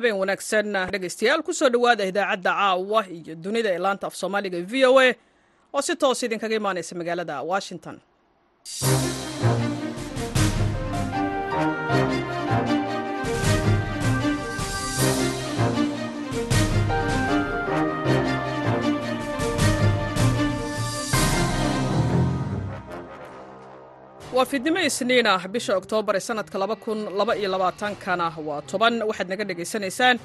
[0.00, 4.84] habeen wanaagsan dhegaystayaal ku soo dhowaada idaacadda caawa iyo dunida ee laanta af soomaaliga v
[4.90, 5.08] o a.
[5.76, 7.96] Oo si toos idinkaga imaanaysa magaalada washington
[24.34, 25.42] waa fiidnimo isniin ah.
[25.54, 26.56] Bisha oktoobar ee sanadka
[28.04, 28.94] kana waa toban.
[29.08, 30.16] Waxaad naga dhegaysanaysaan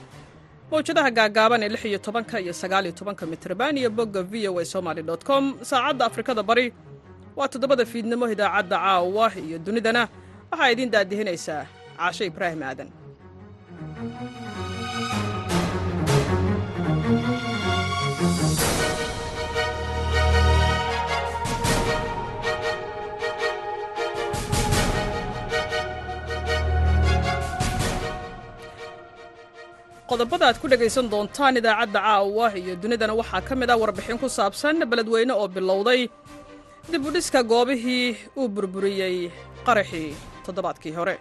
[0.71, 4.59] mawjadaha gaagaaban ee lix iyo tobanka iyo sagaal iyo tobanka mitrban iyo bogga v o
[4.59, 5.43] a somaly com.
[5.69, 6.65] Saacadda afrikada bari
[7.37, 10.03] waa toddobada fiidnimo idaacadda caawa iyo dunidana.
[10.51, 11.61] Waxaa idiin daadihinaysaa
[11.97, 12.89] caashe ibraahim aadan
[30.09, 34.27] qodobada aad ku dhegaysan doontaan idaacadda caawa iyo dunidana waxaa ka mid ah warbixin ku
[34.37, 36.01] saabsan beledweyne oo bilowday.
[36.91, 38.07] Dib u dhiska goobihii
[38.39, 39.17] uu burburiyey
[39.67, 40.09] qaraxii
[40.45, 41.15] toddobaadkii hore.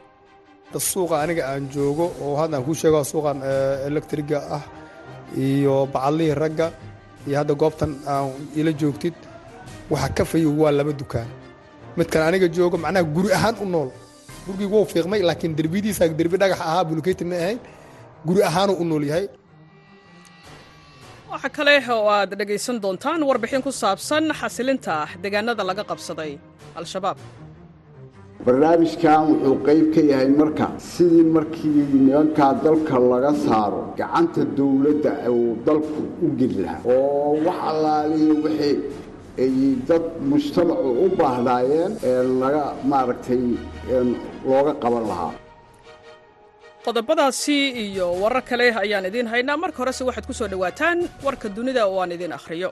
[0.93, 3.39] Suuqa aniga aan joogo oo haddaan kuu sheego suuqan
[3.89, 4.63] elektriga ah
[5.47, 6.67] iyo bacadlihii ragga
[7.27, 9.15] iyo hadda goobtan aan ila joogtid
[9.93, 11.29] waxa ka fayo waa laba dukaan.
[11.99, 13.91] Midkan aniga joogo macnaha guri ahaan u nool.
[14.47, 17.59] Gurigii wou fiiqmay laakiin derbiyadiisa derbi dhagax ahaa buluketi ma ahayn
[18.27, 19.27] guri ahaanuu u nool yahay.
[21.31, 26.33] Waxaa kale oo aad dhegaysan doontaan warbixin ku saabsan xasilinta deegaanada laga qabsaday
[26.81, 27.19] al-shabaab.
[28.47, 35.49] Barnaamijkan wuxuu qayb ka yahay marka sidii markii nimankaa dalka laga saaro gacanta dawladda uu
[35.67, 36.81] dalku u geli lahaa.
[36.95, 38.77] Oo wax allaalihi wixii
[39.45, 39.55] ay
[39.89, 43.43] dad mujtamacu u baahdaayeen ee laga maaragtay
[44.51, 45.33] looga qaban lahaa
[46.85, 49.57] qodobadaasi iyo warar kale ayaan idiin haynaa.
[49.63, 52.71] Marka horese waxaad ku soo dhowaataan warka dunida oo aan idiin akhriyo.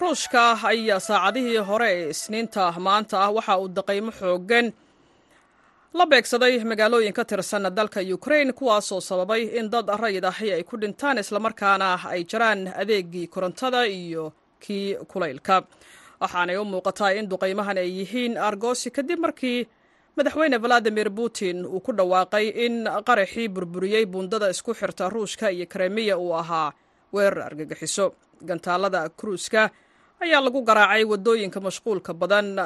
[0.00, 3.30] Ruushka ayaa saacadihii hore ee isniinta maanta ah.
[3.36, 4.66] Waxa uu daqaymo xooggan
[5.98, 10.76] la beegsaday magaalooyin ka tirsan dalka ukrain kuwaasoo sababay in dad rayid ahi ay ku
[10.76, 15.62] dhintaan islamarkaana ay jaraan adeegii korontada iyo kii kulaylka.
[16.20, 19.66] Waxaanay u muuqataa in duqaymahan ay yihiin argosi kadib markii
[20.16, 26.18] madaxweyne valadimir putin uu ku dhawaaqay in qaraxii burburiyey buundada isku xirta ruushka iyo kremiya
[26.18, 26.72] uu ahaa
[27.12, 28.14] weerar argagixiso.
[28.44, 29.70] Gantaalada kruuska
[30.22, 32.56] ayaa lagu garaacay waddooyinka mashquulka badan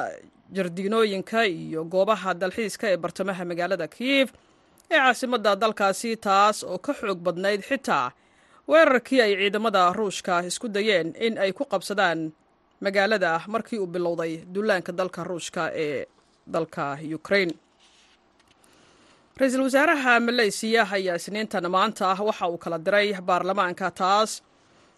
[0.53, 4.29] jardiinooyinka iyo goobaha dalxiiska ee bartamaha magaalada kiyif
[4.91, 8.11] ee caasimadda dalkaasi taas oo ka xoog badnayd xitaa
[8.69, 12.31] weerarkii ay ciidamada ruushka isku dayeen in ay ku qabsadaan
[12.85, 16.05] magaalada markii uu bilowday dullaanka dalka ruushka ee
[16.55, 17.51] dalka ukrain
[19.39, 24.31] ra'iisul wasaaraha maleysiya ayaa isniintan maanta ah waxa uu kala diray baarlamaanka taas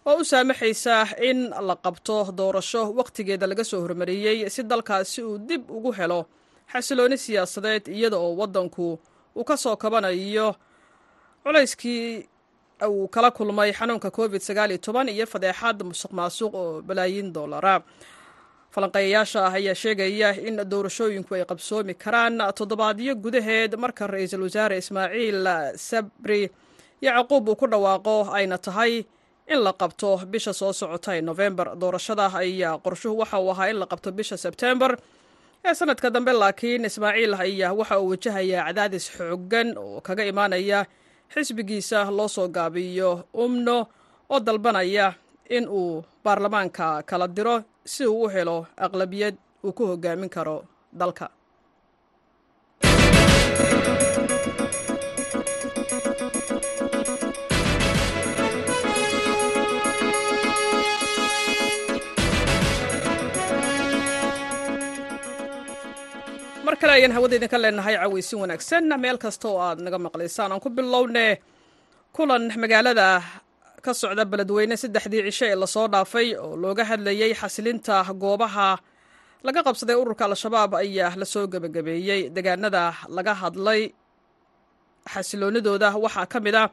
[0.08, 0.94] oo u saamaxaysa
[1.28, 1.38] in
[1.68, 6.20] la qabto doorasho wakhtigeeda laga soo hormariyey si dalkaasi uu dib ugu helo
[6.72, 8.86] xasilooni siyaasadeed iyada oo waddanku
[9.38, 10.48] uu ka soo kabanayo
[11.44, 12.28] culayskii
[12.88, 17.74] uu kala kulmay xanuunka covid sagaal iyo toban iyo fadeexad musuq maasuq oo balaayiin doolara.
[18.74, 25.46] Falanqeeyayaasha ah ayaa sheegaya in doorashooyinku ay qabsoomi karaan toddobaadyo gudaheed marka ra'iisul wasaare ismaaciil
[25.88, 26.50] sabri
[27.06, 28.92] yacquub uu ku dhawaaqo ayna tahay
[29.52, 33.78] in la qabto bisha soo socota ee nofembar doorashada ayaa qorshuhu waxa uu ahaa in
[33.82, 34.92] la qabto bisha sebtembar
[35.68, 40.78] ee sanadka dambe laakiin ismaaciil ayaa waxa uu wajahayaa cadaadis xooggan oo kaga imaanaya
[41.34, 43.10] xisbigiisa loo soo gaabiyo
[43.44, 43.78] umno
[44.32, 45.06] oo dalbanaya
[45.56, 47.56] in uu baarlamaanka kala diro
[47.92, 49.34] si uu u helo aqlabiyad
[49.64, 50.56] uu ku hogaamin karo
[51.00, 51.26] dalka
[66.68, 68.84] mar kale ayaan hawada idinka leenahay cawaysin wanaagsan.
[69.02, 71.26] Meel kasta oo aad naga maqlaysaan aan ku bilowne
[72.12, 73.22] kulan magaalada
[73.84, 78.68] ka socda beledweyne saddexdii cisho ee la soo dhaafay oo looga hadlayey xasilinta goobaha
[79.46, 82.82] laga qabsaday ururka al-shabaab ayaa la soo gebagabeeyey deegaanada
[83.16, 83.82] laga hadlay
[85.12, 86.68] xasiloonidooda waxaa ka mid ah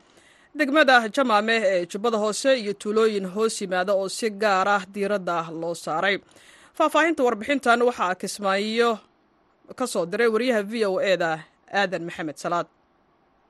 [0.60, 5.74] degmada jamaame ee jubbada hoose iyo tuulooyin hoos yimaada oo si gaar ah diiradda loo
[5.86, 6.16] saaray.
[6.78, 8.92] Faahfaahinta warbixintan waxaa kismaayo
[9.80, 11.40] ka soo diray wariyaha v o e da
[11.74, 12.68] aadan maxamed salaad.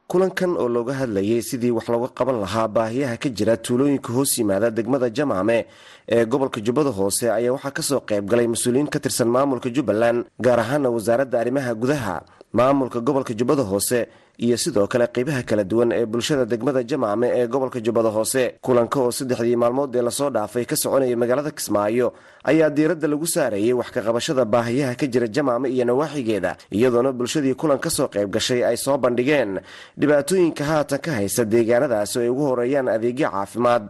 [0.07, 4.69] Kulankan oo looga hadlayay sidii wax looga qaban lahaa baahiyaha ka jira tuulooyinka hoos yimaada
[4.69, 5.65] degmada jamaame
[6.07, 10.25] ee gobolka jubbada hoose ayaa waxaa ka soo qayb galay mas'uuliyiin ka tirsan maamulka jubbaland
[10.39, 12.15] gaar ahaana wasaaradda arrimaha gudaha.
[12.53, 14.05] Maamulka gobolka jubbada hoose
[14.37, 18.43] iyo sidoo kale qeybaha kala duwan ee bulshada degmada jamaame ee gobolka jubbada hoose.
[18.61, 23.27] Kulanka oo saddexdii maalmood ee la soo dhaafay ka soconaya magaalada kismaayo ayaa diiradda lagu
[23.27, 28.29] saarayay wax kaqabashada baahiyaha ka jira jamaame iyo nawaaxigeeda iyadoona bulshadii kulan ka soo qayb
[28.35, 29.59] gashay ay soo bandhigeen.
[29.99, 33.83] Dhibaatooyinka haatan ka haysta deegaanadaasi ay ugu horeeyaan adeegyo caafimaad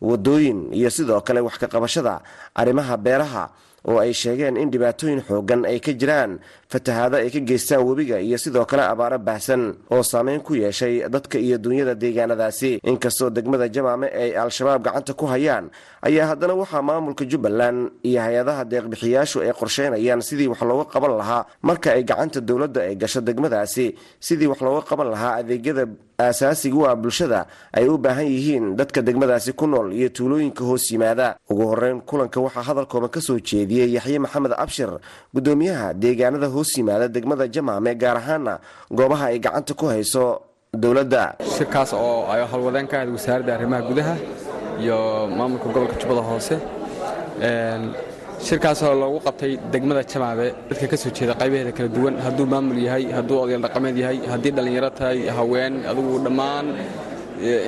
[0.00, 2.20] wadooyin iyo sidoo kale wax kaqabashada
[2.54, 3.44] arrimaha beeraha
[3.88, 6.32] oo ay sheegeen in dhibaatooyin xoogan ay ka jiraan
[6.72, 11.38] fatahaado ay ka geystaan webiga iyo sidoo kale abaaro baahsan oo saameyn ku yeeshay dadka
[11.38, 12.70] iyo dunyada deegaanadaasi.
[12.90, 15.70] Inkastoo degmada jamaame ay al-shabaab gacanta ku hayaan
[16.02, 21.42] ayaa haddana waxaa maamulka jubbaland iyo hay'adaha deeqbixiyaashu ay qorsheynayaan sidii wax looga qaban lahaa
[21.68, 23.86] marka ay gacanta dowladda ay gasho degmadaasi
[24.26, 25.84] sidii wax looga qaban lahaa adeegyada
[26.28, 30.90] aasaasiga u ah bulshada ay u baahan yihiin dadka degmadaasi ku nool iyo tuulooyinka hoos
[30.90, 31.36] yimaada.
[31.50, 34.90] Ugu horeyn kulanka waxaa hadalkooda ka soo jeediyey yaxye maxamed abshir
[35.34, 38.58] gudoomiyaha deegaanada hoos yimaada degmada jamaame gaar ahaana
[38.90, 40.42] goobaha ay gacanta ku hayso
[40.74, 41.36] dowladda.
[41.56, 44.14] Shirkaas oo ay howlwadeen ka ahayd wasaaradda arrimaha gudaha
[44.82, 44.98] iyo
[45.30, 46.58] maamulka gobolka jubbada hoose
[48.46, 52.14] shirkaasoo loogu qabtay degmada jamaabe dadka ka soo jeeda qaybaheeda kala duwan.
[52.26, 56.66] Hadduu maamul yahay hadduu odayaal dhaqameed yahay haddii dhallinyaro tahay haween adugu dhammaan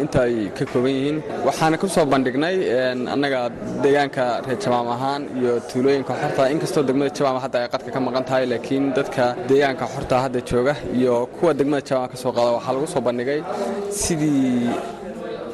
[0.03, 1.17] inta ay ka kooban yihiin.
[1.47, 2.57] Waxaana ku soo bandhignay
[3.15, 3.41] annaga
[3.83, 6.43] deegaanka reer jamaam ahaan iyo tuulooyinka xorta.
[6.55, 10.75] Inkastoo degmada jamaam hadda ay qadka ka maqan tahay laakiin dadka deegaanka xorta hadda jooga
[10.99, 13.41] iyo kuwa degmada jamaam ka soo qaada waxaa lagu soo bandhigay
[14.03, 14.71] sidii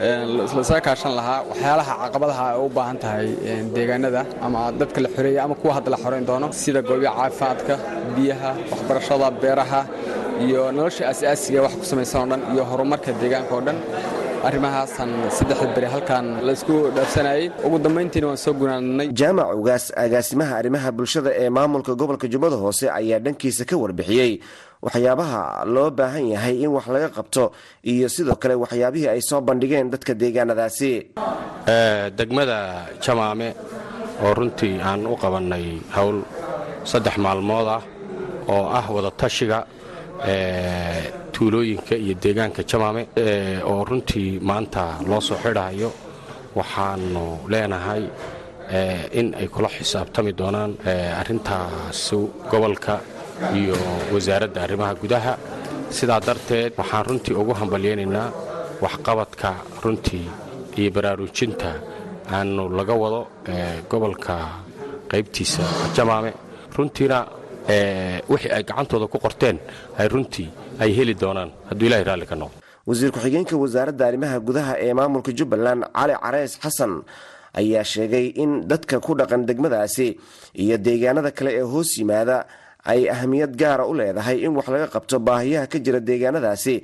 [0.00, 3.26] lasaga kaashan lahaa waxyaalaha caqabadaha ay u baahan tahay
[3.74, 7.74] deegaanada ama dadka la xoreeya ama kuwa hadda la xoreyn doono sida goobiya caafimaadka
[8.16, 9.80] biyaha waxbarashada beeraha
[10.46, 13.78] iyo nolosha asaasiga wax ku samaysan oo dhan iyo horumarka deegaanka oo dhan.
[14.46, 17.44] Arrimahaasan saddexda beri halkan laysku dhaafsanayay.
[17.66, 22.86] Ugu dambayntiina waan soo gunaanay jaamac ugaas agaasimaha arrimaha bulshada ee maamulka gobolka jubbada hoose
[22.98, 24.32] ayaa dhankiisa ka warbixiyey
[24.86, 25.42] waxyaabaha
[25.74, 27.44] loo baahan yahay in wax laga qabto
[27.92, 30.92] iyo sidoo kale waxyaabihii ay soo bandhigeen dadka deegaanadaasi.
[32.18, 32.58] Degmada
[33.04, 33.48] jamaame
[34.24, 35.66] oo runtii aan u qabannay
[35.96, 36.18] howl
[36.90, 37.82] saddex maalmood ah
[38.54, 39.58] oo ah wadatashiga
[41.34, 43.02] tuulooyinka iyo deegaanka jamaame
[43.70, 45.90] oo runtii maanta loo soo xidhayo
[46.58, 48.02] waxaanu leenahay
[49.18, 50.72] in ay kula xisaabtami doonaan
[51.20, 52.00] arrintaas
[52.50, 52.94] gobolka
[53.58, 53.76] iyo
[54.14, 55.32] wasaaradda arrimaha gudaha.
[55.96, 58.28] Sidaa darteed waxaan runtii ugu hambalyaynaynaa
[58.84, 59.48] waxqabadka
[59.84, 60.26] runtii
[60.80, 61.70] iyo baraarujinta
[62.36, 63.20] aanu laga wado
[63.90, 64.34] gobolka
[65.10, 65.62] qaybtiisa
[65.96, 66.30] jamaame
[66.76, 67.18] runtiina
[68.32, 69.56] wixii ay gacantooda ku qorteen
[69.98, 70.48] ay runtii
[70.82, 71.50] ay heli doonaan.
[71.68, 72.56] Hadduu ilahay raalli ka noqdo.
[72.86, 76.92] Wasiir ku-xigeenka wasaaradda arrimaha gudaha ee maamulka jubbaland cali careys xasan
[77.60, 80.08] ayaa sheegay in dadka ku dhaqan degmadaasi
[80.62, 82.36] iyo deegaanada kale ee hoos yimaada
[82.92, 86.74] ay ahamiyad gaara u leedahay in wax laga qabto baahiyaha ka jira deegaanadaasi.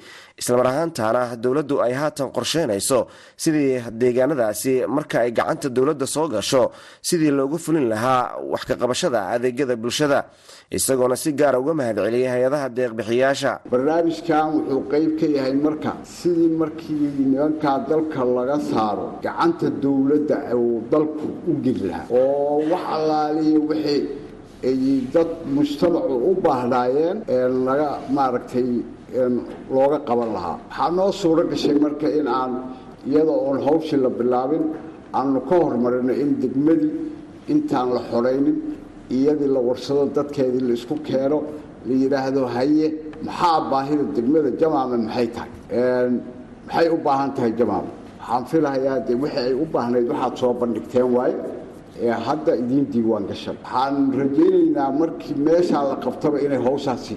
[0.40, 2.98] Islamar ahaantaana dowladdu ay haatan qorsheynayso
[3.42, 6.62] sidii deegaanadaasi marka ay gacanta dowladda soo gasho
[7.08, 10.18] sidii loogu fulin lahaa wax kaqabashada adeegyada bulshada
[10.78, 13.52] isagoona si gaara uga mahadceliyay hay'adaha deeqbixiyaasha.
[13.72, 20.82] Barnaamijkan wuxuu qayb ka yahay marka sidii markii nimankaa dalka laga saaro gacanta dowladda uu
[20.92, 22.06] dalku u geli lahaa.
[22.10, 24.00] Oo wax allaaliya wixii
[24.68, 24.80] ay
[25.14, 27.18] dad mujtamacu u baahnaayeen
[27.66, 28.68] laga maaragtay
[29.74, 30.56] looga qaban lahaa.
[30.70, 32.52] Waxaa noo suuro gashay marka in aan
[33.10, 34.64] iyada oon hawshii la bilaabin
[35.18, 36.92] aanu ka hormarino in degmadii
[37.52, 38.56] intaan la xoraynin
[39.16, 41.38] iyadii la warsado dadkeedii la isku keeno
[41.86, 42.86] la yidhaahdo haye
[43.26, 45.50] maxaa baahida degmada jamaame maxay tahay?
[46.66, 47.90] Maxay u baahan tahay jamaame?
[48.20, 51.34] Waxaan filahayaa dee wixii ay u baahnayd waxaad soo bandhigteen waaye
[52.00, 53.56] ee hadda idiin diiwaan gashan.
[53.64, 57.14] Waxaan rajaynaynaa markii meeshaa la qabtaba inay hawshaasi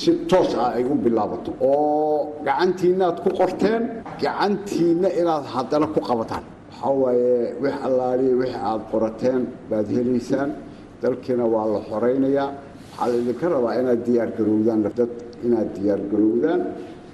[0.00, 3.82] si toos ah ay u bilaabato oo gacantiinnaad ku qorteen
[4.22, 6.44] gacantiinna inaad haddana ku qabataan.
[6.70, 9.40] Waxaa waaye wix allaaliya wix aad qorateen
[9.70, 10.50] baad helaysaan.
[11.02, 12.48] Dalkiina waa la xoraynayaa
[12.90, 15.12] waxaa laydinka rabaa inaad diyaargarowdaan dad
[15.46, 16.60] inaad diyaargarowdaan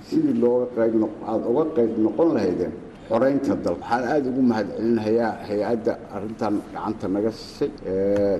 [0.09, 0.95] sidii looga qayb
[1.31, 2.73] aada uga qayb noqon lahaydeen
[3.11, 7.71] xoraynta dal waxaan aada ugu mahadcelinayaa hay'adda arrintan gacanta naga siisay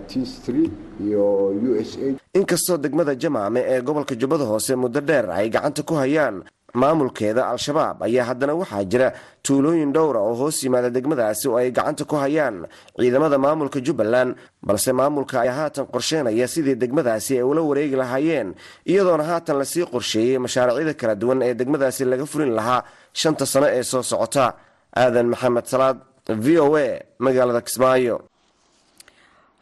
[0.09, 0.73] t street
[1.05, 1.25] iyo
[1.69, 2.07] u s a.
[2.39, 6.37] Inkastoo degmada jamaame ee gobolka jubbada hoose muddo dheer ay gacanta ku hayaan
[6.81, 9.09] maamulkeeda al-shabaab ayaa haddana waxaa jira
[9.43, 12.57] tuulooyin dhowra oo hoos yimaada degmadaasi oo ay gacanta ku hayaan
[13.01, 18.55] ciidamada maamulka jubbaland balse maamulka ayaa haatan qorsheynaya sidii degmadaasi ay ula wareegi lahaayeen
[18.87, 23.67] iyadoona haatan la sii qorsheeyey mashaariicyada kala duwan ee degmadaasi laga fulin lahaa shanta sano
[23.77, 24.45] ee soo socota.
[24.97, 25.99] Aadan maxamed salaad
[26.45, 26.87] v o a
[27.25, 28.17] magaalada kismaayo.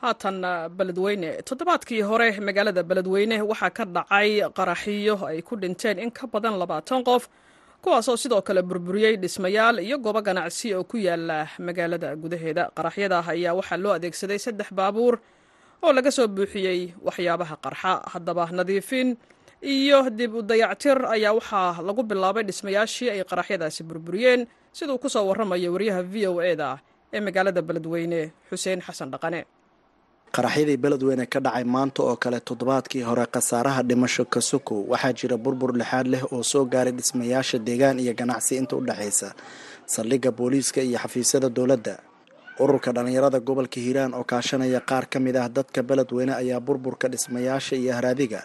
[0.03, 0.37] Haatan
[0.77, 1.43] beledweyne.
[1.49, 7.03] Toddobaadkii hore magaalada beledweyne waxaa ka dhacay qaraxiyo ay ku dhinteen in ka badan labaatan
[7.09, 7.29] qof
[7.83, 12.71] kuwaasoo sidoo kale burburiyey dhismayaal iyo goobo ganacsi oo ku yaalla magaalada gudaheeda.
[12.77, 15.15] Qaraxyada ayaa waxaa loo adeegsaday saddex baabuur
[15.83, 17.93] oo laga soo buuxiyey waxyaabaha qarxa.
[18.13, 19.17] Haddaba nadiifin
[19.63, 25.27] iyo dib u dayactir ayaa waxaa lagu bilaabay dhismayaashii ay qaraxyadaasi burburiyeen siduu ku soo
[25.27, 26.79] warramaya waryaha v o eda
[27.13, 29.41] ee magaalada beledweyne xuseen xasan dhaqane.
[30.37, 35.73] Qaraxyadii beledweyne ka dhacay maanta oo kale toddobaadkii hore khasaaraha dhimasho kasuko waxaa jira burbur
[35.81, 39.29] lixaad leh oo soo gaaray dhismayaasha deegaan iyo ganacsi inta u dhexaysa
[39.87, 41.95] saldhigga booliiska iyo xafiisyada dowladda.
[42.63, 47.75] Ururka dhallinyarada gobolka hiiraan oo kaashanaya qaar ka mid ah dadka beledweyne ayaa burburka dhismayaasha
[47.83, 48.41] iyo haraadiga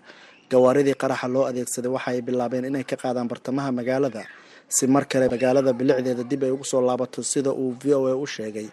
[0.51, 4.21] gawaaridii qaraxa loo adeegsaday waxa ay bilaabeen inay ka qaadaan bartamaha magaalada
[4.75, 8.15] si mar kale magaalada bilicdeeda dib ay ugu soo laabato sida uu v o a
[8.15, 8.67] u sheegay.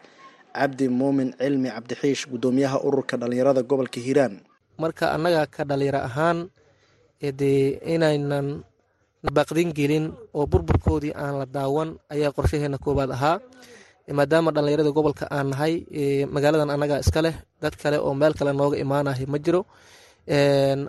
[0.56, 4.34] Cabdi muumin cilmi cabdixiish guddoomiyaha ururka dhallinyarada gobolka hiiraan.
[4.82, 6.38] Marka annaga ka dhalinyaro ahaan
[7.40, 8.46] dee inaynan
[9.36, 13.36] baqdin gelin oo burburkoodii aan la daawan ayaa qorshaheena koowaad ahaa.
[14.18, 15.74] Maadaama dhallinyarada gobolka aan nahay
[16.34, 19.62] magaaladan annaga iska leh dad kale oo meel kale nooga imaanahay ma jiro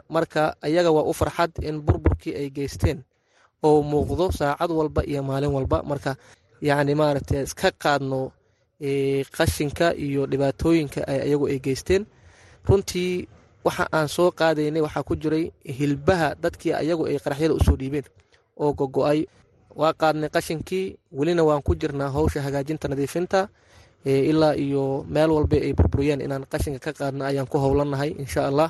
[0.10, 3.03] marka ayaga waa u farxad in burburkii ay geysteen
[3.63, 5.83] oo muuqdo saacad walba iyo maalin walba.
[5.83, 6.15] Marka
[6.62, 8.31] yacni maaragtay iska qaadno
[9.38, 12.05] qashinka iyo dhibaatooyinka ayagu ay geysteen.
[12.67, 13.27] Runtii
[13.65, 18.05] waxa aan soo qaadaynay waxaa ku jiray hilbaha dadkii ayagu ay qaraxyada u soo dhiibeen
[18.57, 19.25] oo gogo-ay.
[19.75, 23.50] Waa qaadnay qashinkii welina waan ku jirnaa howsha hagaajinta nadiifinta
[24.05, 28.69] ilaa iyo meel walba ay burburiyeen inaan qashinka ka qaadna ayaan ku howlanahay insha allah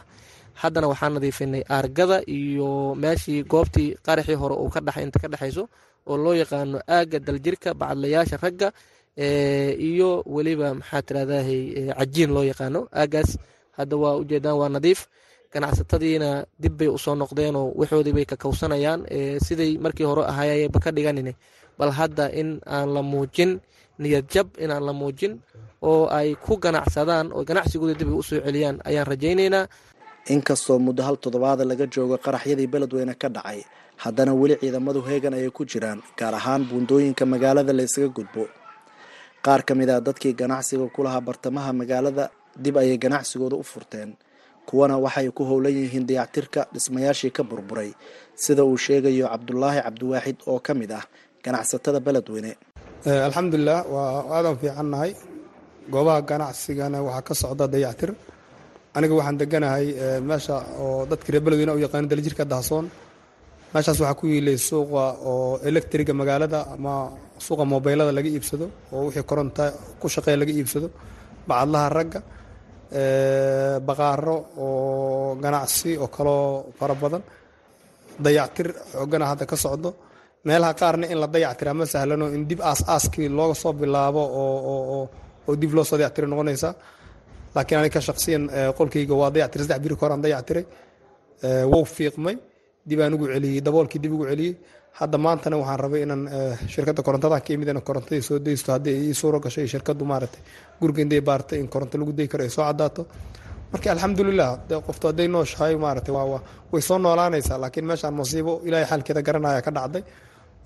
[0.60, 5.64] haddana waxaan nadiifinay aargada iyo meeshii goobtii qaraxii hore uu ka dhaxay inta ka dhexayso
[6.10, 8.70] oo loo yaqaano aagga daljirka bacadlayaasha ragga
[9.90, 11.62] iyo weliba maxaa tirahdahay
[12.00, 13.38] cajiin loo yaqaano aagaas.
[13.78, 15.08] Hadda waa ujeedaan waa nadiif.
[15.54, 19.02] Ganacsatadiina dib bay u soo noqdeenoo waxoodii bay kakowsanayaan
[19.46, 21.34] siday markii hore ahayba ka dhiganin
[21.78, 23.60] bal hadda in aan la muujin
[24.00, 25.34] niyad jab inaan la muujin
[25.84, 29.66] oo ay ku ganacsadaan oo ganacsigooda dib ay u soo celiyaan ayaan rajaynaynaa
[30.30, 33.60] inkastoo muddo hal toddobaada laga joogo qaraxyadii beledweyne ka dhacay.
[34.04, 38.44] Haddana weli ciidamadu heegan ayay ku jiraan gaar ahaan buundooyinka magaalada la ysaga gudbo.
[39.46, 42.30] Qaar ka mid ah dadkii ganacsiga ku lahaa bartamaha magaalada
[42.64, 44.16] dib ayay ganacsigooda u furteen.
[44.66, 47.92] Kuwana waxay ku howlan yihiin dayactirka dhismayaashii ka burburay.
[48.36, 51.04] Sida uu sheegayo cabdulaahi cabdiwaaxid oo ka mid ah
[51.44, 52.54] ganacsatada beledweyne
[53.06, 55.12] alxamdulilah waa aadan fiicannahay.
[55.94, 58.12] Goobaha ganacsigana waxaa ka socda dayactir
[58.98, 59.86] aniga waxaan deganahay
[60.30, 62.86] meesha oo dadka reer beledweyne u yaqaano daljirka dahsoon.
[63.74, 66.94] Meeshaas waxaa ku yiilay suuqa oo electriga magaalada ama
[67.46, 69.64] suuqa mobeylada laga iibsado oo wixii koronta
[70.00, 70.88] ku shaqeeya laga iibsado.
[71.48, 72.20] Bacadlaha ragga
[73.88, 77.22] baqaaro oo ganacsi oo kaloo fara badan.
[78.26, 79.90] Dayactir xoogana hadda ka socdo.
[80.46, 85.56] Meelaha qaarna in la dayactira ma sahlano in dib aas aaskii looga soo bilaabo oo
[85.62, 86.70] dib loo soo dayactira noqonaysa
[87.56, 88.44] laakiin aniga ka shaqsiyan
[88.78, 90.64] qolkayga waa dayactiray saddex biri horaan dayactiray
[91.72, 92.36] wow fiiqmay
[92.90, 94.54] dib aan ugu celiyey daboolkii dib ugu celiyey
[95.00, 96.24] hadda maantana waxaan rabay inaan
[96.74, 100.42] shirkadda korontadan ka imid inaan korontadii soo daysto haddii ii suuro gashay shirkaddu maaragtay
[100.82, 103.02] guriga baartay in koronto lagu dayi karo ay soo caddaato
[103.72, 104.50] marka alxamdulilah
[104.88, 106.14] qoftu hadday nooshahay maaragtay
[106.74, 110.04] way soo noolaanaysaa laakiin meeshaan musiibo ilaahay xaalkeeda garanaya ka dhacday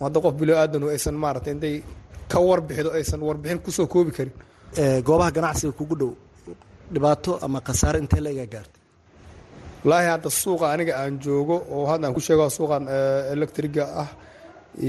[0.05, 1.75] hadda qof bilo aadanu aysan maaragtay intay
[2.31, 4.33] ka warbixido aysan warbixin ku soo koobi karin
[5.07, 6.11] goobaha ganacsiga kugu dhow
[6.93, 8.81] dhibaato ama khasaare intee la egaa gaartay?
[9.83, 12.83] Wallaahi hadda suuqa aniga aan joogo oo hadda aan ku sheego suuqan
[13.33, 14.09] electriga ah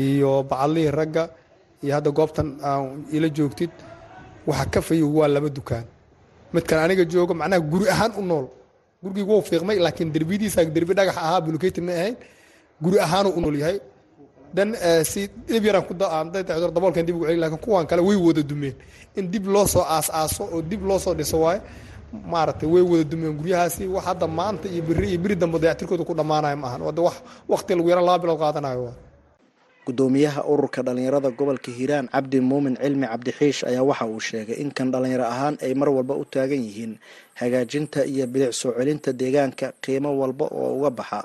[0.03, 1.25] iyo bacadlihii ragga
[1.85, 2.83] iyo hadda goobtan aan
[3.17, 3.73] ila joogtid
[4.49, 5.85] waxa ka fayo waa laba dukaan.
[6.55, 8.47] Midkan aniga joogo macnaha guri ahaan u nool.
[9.03, 12.17] Gurigii wou fiiqmay laakiin derbiyadiisa derbi dhagax ahaa buluketi ma ahayn.
[12.83, 13.79] Guri ahaanuu u nool yahay.
[14.57, 14.69] Dan
[15.11, 15.93] si dhib yaraan ku
[16.75, 18.75] daboolkan dib ugu celi laakiin kuwan kale way wada dumeen.
[19.19, 21.61] In dib loo soo aas-aaso oo dib loo soo dhiso waaye
[22.13, 23.83] maaragtay way wada dumeen guryahaasi.
[23.95, 27.17] Wax hadda maanta iyo beri iyo beri dambe dayactirkooda ku dhammaanayo ma ahan wadda wax
[27.53, 28.91] waqti lagu yaraan laba bilood qaadanayo
[29.87, 34.91] gudoomiyaha ururka dhallinyarada gobolka hiiraan cabdi muumin cilmi cabdixiish ayaa waxa uu sheegay in kan
[34.91, 36.93] dhallinyaro ahaan ay mar walba u taagan yihiin
[37.41, 41.21] hagaajinta iyo bilic soo celinta deegaanka qiimo walba oo uga baxa.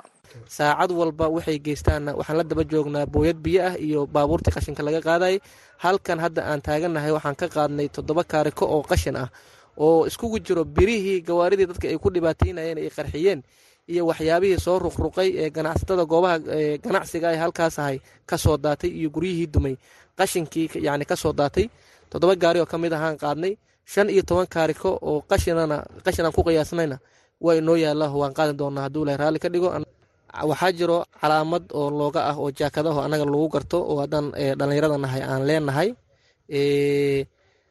[0.46, 5.00] Saacad walba waxay geystaanna waxaan la daba joognaa booyad biyo ah iyo baabuurtii qashinka laga
[5.08, 5.36] qaadayay
[5.82, 9.28] halkan hadda aan taagannahay waxaan ka qaadnay toddoba kaariko oo qashin ah
[9.76, 13.40] oo iskugu jiro birihii gawaaridii dadka ay ku dhibaataynayeen ay qarxiyeen
[13.88, 16.38] iyo waxyaabihii soo ruqruqay ee ganacsatada goobaha
[16.84, 19.74] ganacsiga ay halkaas ahay ka soo daatay iyo guryihii dumay.
[20.18, 21.66] Qashinkii yani ka soo daatay
[22.10, 26.32] toddoba gaari oo ka mid ahaan qaadnay shan iyo toban kaariko oo qashinana qashin aan
[26.36, 26.96] ku qiyaasnayna
[27.40, 28.82] waa inoo yaalla waan qaadi doonaa.
[28.86, 29.68] Hadduu ilahay raalli ka dhigo
[30.50, 35.22] waxaa jiro calaamad oo looga ah oo jaakadaho annaga lagu garto oo haddaan dhallinyarada nahay
[35.26, 35.88] aan leenahay.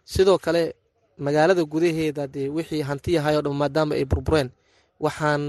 [0.06, 0.76] Sidoo kale
[1.26, 4.50] magaalada gudaheeda dee wixii hantiyahay oo dhan maadaama ay burbureen
[5.06, 5.44] waxaan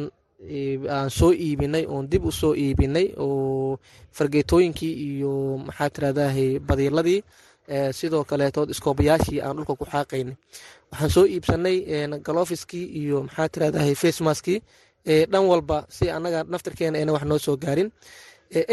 [0.97, 3.79] aan soo iibinay oon dib u soo iibinay oo
[4.17, 5.33] fargeetooyinkii iyo
[5.67, 7.21] maxaa tirahdahay badiiladii
[7.99, 10.35] sidoo kaleetood iskoobayaashii aan dhulka ku xaaqaynay.
[10.93, 11.76] Waxaan soo iibsanay
[12.26, 14.59] galofiskii iyo maxaa tirahdahay facemaskii
[15.33, 17.88] dhan walba si annaga naftirkeena ayna wax noo soo gaarin.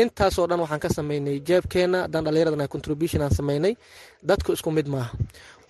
[0.02, 3.74] Intaasoo dhan waxaan ka samaynay jeebkeena haddaan dhallinyaradan contribution aan samaynay
[4.28, 5.12] dadku isku mid maaha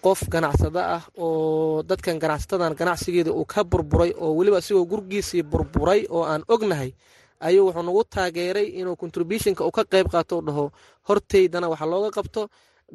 [0.04, 6.02] qof ganacsada ah oo dadkan ganacsatadan ganacsigeeda uu ka burburay oo weliba asigoo gurgiisii burburay
[6.10, 6.92] oo aan ognahay
[7.40, 10.66] ayuu wuxuu nagu taageeray inuu contributionka uu ka qayb qaato dhaho
[11.08, 12.42] horteydana wax looga qabto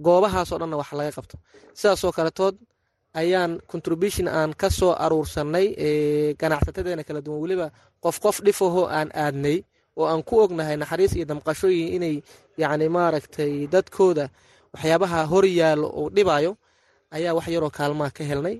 [0.04, 1.36] goobahaasoo dhanna wax laga qabto.
[1.78, 2.56] Sidaasoo kaletood
[3.14, 5.66] ayaan contribution aan ka soo aruursanay
[6.40, 7.66] ganacsatadeena kala duwan weliba
[8.02, 9.58] qof qof dhifaho aan aadnay
[9.96, 12.14] oo aan ku ognahay naxariis iyo damqashooyin inay
[12.58, 14.28] yacni maaragtay dadkooda
[14.74, 16.56] waxyaabaha hor yaallo uu dhibayo
[17.16, 18.56] ayaa wax yaroo kaalmaha ka helnay.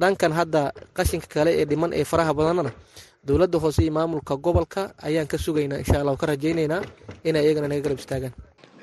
[0.00, 0.60] Dhankan hadda
[0.96, 2.72] qashinka kale ee dhiman ee faraha badannana
[3.26, 6.82] dowladda hoose iyo maamulka gobolka ayaan ka sugaynaa insha allah ka rajaynaynaa
[7.28, 8.32] inay iyagana naga garab istaagaan.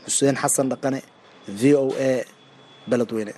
[0.06, 1.00] Xuseen xasan dhaqane
[1.60, 2.12] v o a
[2.90, 3.34] beledweyne.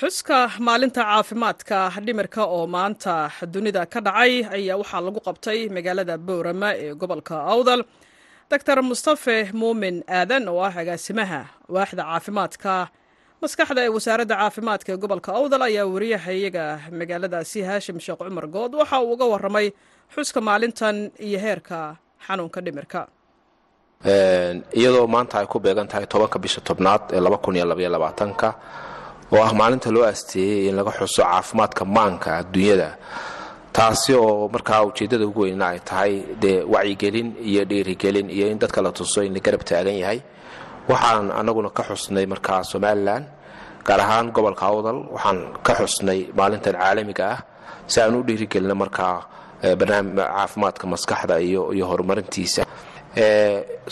[0.00, 3.14] Xuska maalinta caafimaadka dhimirka oo maanta
[3.54, 7.80] dunida ka dhacay ayaa waxaa lagu qabtay magaalada boorama ee gobolka awdal
[8.50, 11.40] doctor mustafe muumin aadan oo ah agaasimaha
[11.74, 12.74] waaxda caafimaadka.
[13.42, 16.64] Maskaxda ee wasaaradda caafimaadka ee gobolka awdal ayaa wariyahayaga
[17.00, 18.72] magaaladaasi haashim sheekh cumar good.
[18.80, 19.66] Waxa uu uga waramay
[20.14, 21.78] xuska maalintan iyo heerka
[22.26, 23.00] xanuunka dhimirka.
[24.78, 27.20] Iyadoo maanta ay ku beegan tahay tobanka bisha tobnaad ee
[29.34, 32.88] oo ah maalinta loo asteeyey in laga xuso caafimaadka maanka adduunyada
[33.76, 38.82] taasi oo markaa ujeeddada ugu weynna ay tahay dee wacyigelin iyo dhiirigelin iyo in dadka
[38.82, 40.20] la tuso in la garab taagan yahay.
[40.88, 43.22] Waxaan anaguna ka xusnay markaa somalilan
[43.86, 44.98] gaar ahaan gobolka awdal.
[45.14, 47.38] Waxaan ka xusnay maalintan caalamiga ah
[47.90, 49.16] si aan u dhiirigelino markaa
[49.80, 52.62] barnaamij caafimaadka maskaxda iyo horumarintiisa.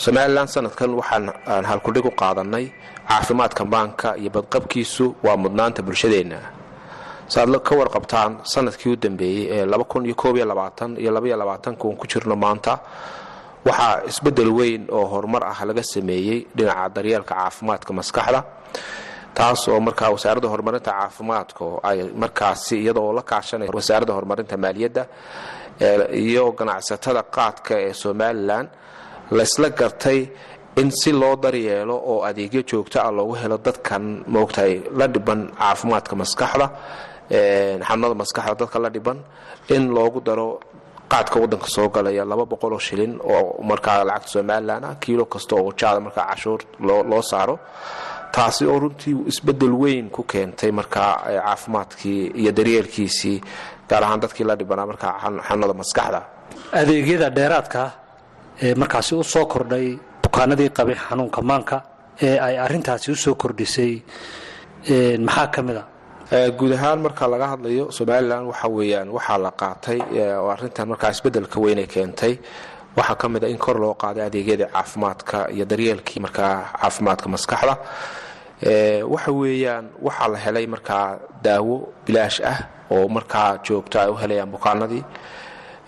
[0.05, 2.65] Somalilan sanadkan waxaan aan halkudhig u qaadanay
[3.09, 5.05] caafimaadka maanka iyo badqabkiisu.
[5.25, 6.39] Waa mudnaanta bulshadeenna
[7.27, 9.65] saaad ka warqabtaan sannadkii u dambeeyey ee
[11.99, 12.79] ku jirno maanta
[13.65, 18.41] waxaa isbeddel weyn oo horumar ah laga sameeyey dhinaca daryeelka caafimaadka maskaxda
[19.37, 25.03] taas oo markaa wasaaradda horumarinta caafimaadka ay markaasi iyadoo la kaashanay wasaaradda horumarinta maaliyadda
[26.23, 28.65] iyo ganacsatada qaadka ee somalilan
[29.37, 30.19] laysla gartay
[30.81, 36.13] in si loo daryeelo oo adeegyo joogto ah loogu helo dadkan moogtahay la dhiban caafimaadka
[36.21, 36.67] maskaxda
[37.87, 39.17] xanuunada maskaxda dadka la dhiban
[39.75, 40.47] in loogu daro
[41.11, 45.71] qaadka wadanka soo galaya laba boqoloo shilin oo markaa lacagta somalilan ah kiilo kasta oo
[45.79, 46.59] jaada markaa cashuur
[47.11, 47.55] loo saaro.
[48.35, 51.11] Taasi oo runtii isbeddel weyn ku keentay markaa
[51.45, 53.37] caafimaadkii iyo daryeelkiisii
[53.89, 55.13] gaar ahaan dadkii la dhibanaa markaa
[55.47, 56.19] xanuunada maskaxda.
[56.79, 57.81] Adeegyada dheeraadka
[58.65, 59.87] ee markaasi u kordhay
[60.23, 61.77] bukaanadii qabay xanuunka maanka
[62.27, 63.93] ee ay arintaasi u soo kordhisay
[65.27, 65.83] maxaa ka mid a
[66.31, 69.99] guud ahaan marka laga hadlayo somalilan waxa weeyaan waxaa la qaatay
[70.39, 72.33] oo arrintan markaa isbeddelka weynay keentay
[72.97, 77.75] waxaa ka mid a in kor loo qaaday adeegyadii caafimaadka iyo daryeelkii markaa caafimaadka maskaxda.
[79.13, 82.59] Waxa weeyaan waxaa la helay markaa daawo bilaash ah
[82.91, 85.03] oo markaa joogto ay u helayaan bukaanadii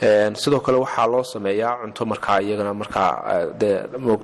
[0.01, 3.11] sidoo kale waxaa loo sameeyaa cunto markaa iyagana markaa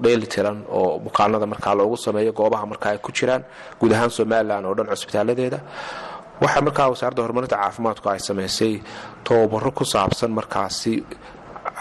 [0.03, 3.43] dheeli tiran oo bukaanada markaa loogu sameeyo goobaha markaa ay ku jiraan
[3.79, 5.59] guud ahaan somalilan oo dhan cusbitaaladeeda
[6.41, 8.73] waxaa markaa wasaaradda horumarinta caafimaadku ay samaysay
[9.23, 10.93] tababaro ku saabsan markaasi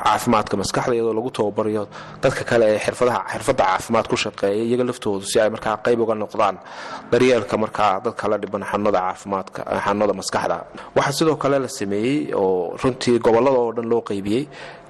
[0.04, 1.82] caafimaadka maskaxda iyadoo lagu tababarayo
[2.22, 6.56] dadka kale ee xirfadda caafimaad ku shaqeeya iyaga laftoodu si ay markaa qayb uga noqdaan
[7.12, 10.56] daryeelka markaa dadka la dhiban xanuunada maskaxda.
[10.96, 14.42] Waxaa sidoo kale la sameeyey oo runtii gobollada oo dhan loo qaybiyey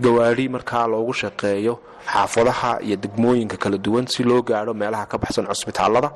[0.05, 1.74] gawaadhi markaa loogu shaqeeyo
[2.12, 6.11] xaafadaha iyo degmooyinka kala duwan si loo gaadho meelaha ka baxsan cusbitaalada.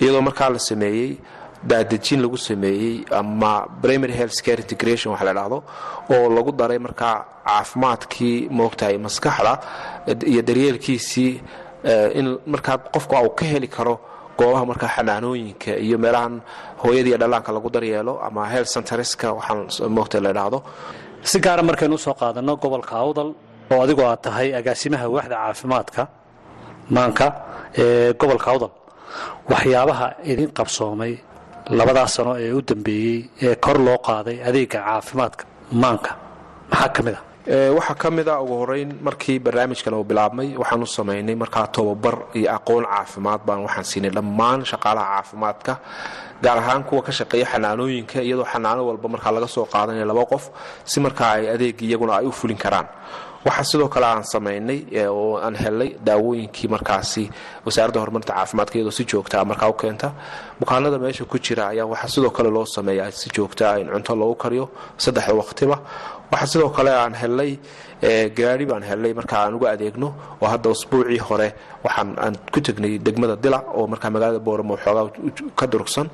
[0.00, 1.18] Iyadoo markaa la sameeyey
[1.70, 3.52] daadejin lagu sameeyey ama
[3.82, 5.58] primary health care integration waxa la dhahdo
[6.14, 7.14] oo lagu daray markaa
[7.48, 9.52] caafimaadkii moogtahay maskaxda
[10.32, 11.32] iyo daryeelkiisii
[12.18, 13.94] in markaa qofka uu ka heli karo
[14.38, 16.34] goobaha markaa xanaanooyinka iyo meelahan
[16.82, 19.60] hooyada iyo dhallaanka lagu daryeelo ama health centreska waxaan
[19.96, 20.58] moogta la dhahdo
[21.30, 23.28] si gaara markaynu u soo qaadanno gobolka awdal
[23.72, 26.02] oo adigu aad tahay agaasimaha waaxda caafimaadka
[26.96, 27.26] maanka
[27.82, 28.72] ee gobolka awdal
[29.52, 31.12] waxyaabaha idin qabsoomay
[31.70, 35.44] labadaas sano ee u dambeeyey ee kor loo qaaday adeega caafimaadka
[35.82, 36.10] maanka.
[36.70, 40.82] Maxaa ka mid a waxaa ka mid a ugu horeyn markii barnaamijkan uu bilaabmay waxaan
[40.82, 45.72] u samaynay markaa tobabar iyo aqoon caafimaad baan waxaan siinay dhammaan shaqaalaha caafimaadka
[46.42, 50.44] gaar ahaan kuwa ka shaqeeya xanaanooyinka iyadoo xanaano walba markaa laga soo qaadanaya laba qof
[50.84, 52.86] si markaa ay adeeg iyaguna ay u fulin karaan
[53.46, 57.24] waxaa sidoo kale aan samaynay oo aan helnay daawooyinkii markaasi
[57.66, 60.08] wasaaradda horumarinta caafimaadka iyadoo si joogtaa markaa u keenta.
[60.60, 64.34] Bukaanada meesha ku jira ayaa waxaa sidoo kale loo sameeyaa si joogtaa in cunto loogu
[64.34, 64.68] kariyo
[65.04, 65.76] saddexda waqtiba
[66.32, 67.52] waxaa sidoo kale aan helnay
[68.38, 70.08] gaari baan helnay markaa aan uga adeegno
[70.42, 71.48] oo hadda usbuucii hore
[71.84, 75.06] waxaan aan ku tegnay degmada dila oo markaa magaalada booramo xoogaa
[75.58, 76.06] ka durugsan.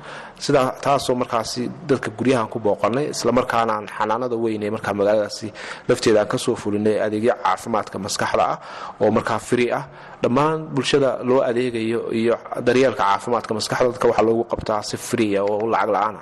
[0.45, 5.47] Sidaa taasoo markaasi dadka guryahaan ku booqanay islamarkaana aan xanaanada weyn ee markaa magaaladaasi
[5.89, 8.57] lafteeda aan ka soo fulinay adeegyo caafimaadka maskaxda ah
[9.01, 9.83] oo markaa firi ah.
[10.23, 12.35] Dhammaan bulshada loo adeegayo iyo
[12.67, 16.21] daryeelka caafimaadka maskaxda dadka waxaa loogu qabtaa si fria oo lacag la'aana.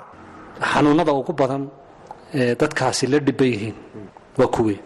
[0.72, 1.62] Xanuunada ugu badan
[2.34, 3.76] dadkaasi la dhiban yihiin
[4.38, 4.78] waa kuwii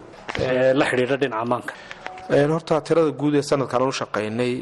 [0.79, 1.73] la xidhiidha dhinaca maanka.
[2.53, 4.53] Horta tirada guud ee sanadkan u shaqaynay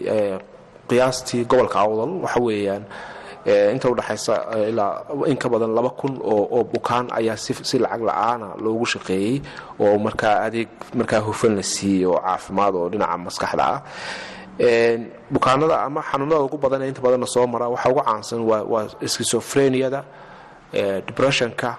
[0.89, 2.84] qiyaastii gobolka awdal waxa weeyaan
[3.74, 4.34] inta udhexaysa
[4.69, 4.93] ilaa
[5.32, 9.41] in ka badan laba kun oo bukaan ayaa si lacag la'aana loogu shaqeeyey
[9.80, 10.69] oo markaa adeeg
[11.00, 13.82] markaa hufan la siiyey oo caafimaad oo dhinaca maskaxda ah.
[15.34, 20.04] Bukaanada ama xanuunada ugu badan ee inta badanna soo mara waxa uga caansan waa skisofreniyada
[21.08, 21.69] depressionka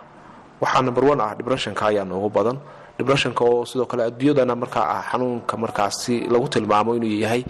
[0.63, 2.59] waxaa number one ah depressionka ayaa noogu badan.
[2.99, 7.43] Depressionka oo sidoo kale adduunyadana markaa ah xanuunka markaasi lagu tilmaamo inuu yahay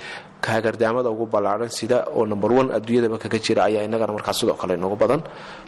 [0.45, 4.75] kahagardaamada ugu ballaaran sida oo number one adduunyadaba kaga jira ayaa inagana markaa sidoo kale
[4.83, 5.21] noogu badan.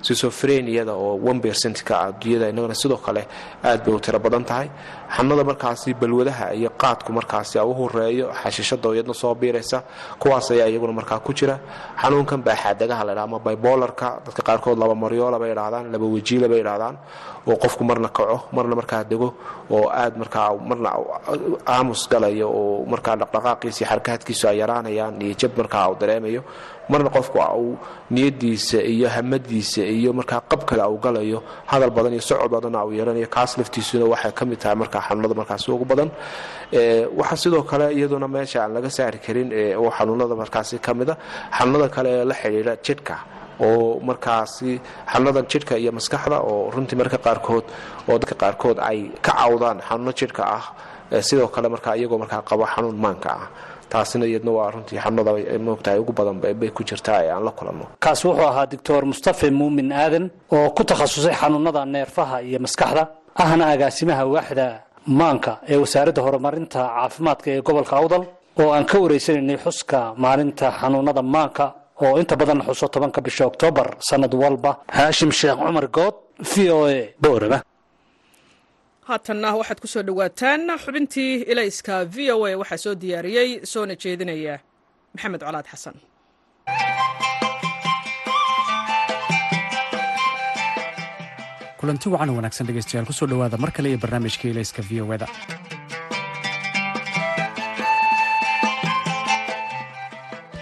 [0.06, 3.22] Sisofreniyada oo one percentka ah adduunyada inagana sidoo kale
[3.64, 4.68] aad bay u tiro badan tahay
[5.16, 9.82] xanuunada markaasi balwadaha iyo qaadku markaasi u horeeyo xashishada iyadna soo biiraysa
[10.20, 11.58] kuwaas ayaa iyaguna markaa ku jira.
[12.02, 16.60] Xanuunkan baaxaadagaha la ydhaha ama bibolarka dadka qaarkood laba maryoola bay idhahdaan laba wejiila bay
[16.60, 16.96] idhahdaan
[17.48, 19.28] oo qofku marna kaco marna markaa dego
[19.70, 20.90] oo aad markaa marna
[21.66, 26.42] aamus galayo oo markaa dhaqdhaqaaqiisa iyo xarkaadkiisu ay yaraanayaan iyo jab markaa uu dareemayo
[26.90, 27.38] marna qofku
[28.14, 31.38] niyadiisa iyo hamadiisa iyo markaa qab kale uu galayo
[31.70, 35.34] hadal badan iyo socod badanna uu yeelanayo kaas laftiisuna waxay ka mid tahay markaa xanuunada
[35.40, 36.10] markaasi ugu badan.
[37.18, 39.48] Waxaa sidoo kale iyaduna meesha aan laga saari karin
[39.80, 41.14] oo xanuunada markaasi ka mida
[41.56, 43.16] xanuunada kale ee la xidhiidha jidhka
[43.60, 44.80] oo markaasi
[45.12, 47.64] xanuunadan jidhka iyo maskaxda oo runtii marka qaarkood
[48.08, 50.64] oo dadka qaarkood ay ka cawdaan xanuuno jidhka ah
[51.28, 53.46] sidoo kale markaa iyagoo markaa qabo xanuun maanka ah
[53.92, 55.32] taasina iyadna waa runtii xanuunada
[55.66, 57.84] moogtahay ugu badan bay ku jirtaa ee aan la kulanno.
[58.04, 60.24] Kaasi wuxuu ahaa doctor mustafe muumin aadan
[60.56, 63.02] oo ku takhasusay xanuunada neerfaha iyo maskaxda
[63.44, 64.66] ahna agaasimaha waaxda
[65.20, 68.24] maanka ee wasaaradda horumarinta caafimaadka ee gobolka awdal
[68.62, 71.64] oo aan ka wareysanaynay xuska maalinta xanuunada maanka
[72.04, 74.70] oo inta badan xuso tobanka bisha oktoobar sanad walba.
[74.96, 76.14] Haashim sheekh cumar good
[76.50, 77.58] v o a boorama
[79.08, 82.50] haatanna waxaad ku soo dhowaataan xubintii ilayska v o a.
[82.62, 84.54] Waxaa soo diyaariyey soona jeedinaya
[85.14, 85.96] maxamed colaad xasan
[91.80, 95.26] kulanti wacan wanaagsan dhegeystayaal ku soo dhowaada mar kale iyo barnaamijka ilayska v o da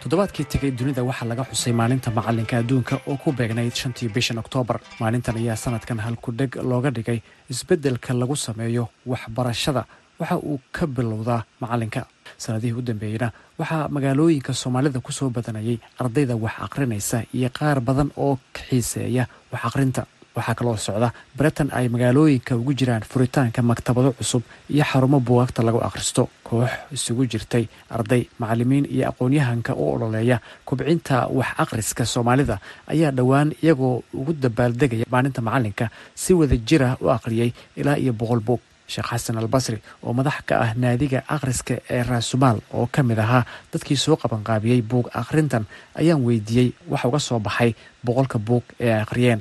[0.07, 4.79] toddobaadkii tegay dunida waxaa laga xusay maalinta macalinka adduunka oo ku beegnayd shantii bishan oktoobar
[5.01, 7.19] maalintan ayaa sanadkan halkudheg looga dhigay
[7.51, 9.83] isbeddelka lagu sameeyo waxbarashada.
[10.21, 12.07] Waxa uu ka bilowdaa macalinka
[12.39, 18.11] sanadihii u dambeeyeyna waxaa magaalooyinka soomaalida ku soo badanayay ardayda wax aqrinaysa iyo qaar badan
[18.17, 24.43] oo xiiseeya wax aqrinta waxaa kaloo socda baratan ay magaalooyinka ugu jiraan furitaanka maktabado cusub
[24.75, 26.29] iyo xarumo buugaagta lagu akhristo.
[26.47, 32.57] Koox isugu jirtay arday macalimiin iyo aqoon-yahanka u ololeeya kubcinta wax akhriska soomaalida
[32.93, 38.41] ayaa dhowaan iyagoo ugu dabaaldegaya maalinta macalinka si wada jira u akhriyey ilaa iyo boqol
[38.49, 38.61] buug
[38.93, 43.43] sheekh xasan albasri oo madax ka ah naadiga akhriska ee raasumaal oo ka mid ahaa
[43.73, 45.65] dadkii soo qabanqaabiyey buug akhrintan
[46.01, 47.71] ayaan weydiiyey waxa uga soo baxay
[48.07, 49.41] boqolka buug ee ay akhriyeen.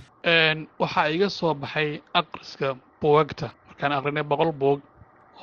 [0.79, 3.47] Waxaa iga soo baxay akhriska buugagta.
[3.67, 4.79] Markaan akhrinay boqol buug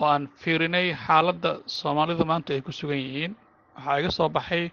[0.00, 3.32] oo aan fiirinay xaaladda soomaalidu maanta ay ku sugan yihiin
[3.76, 4.64] waxaa iga soo baxay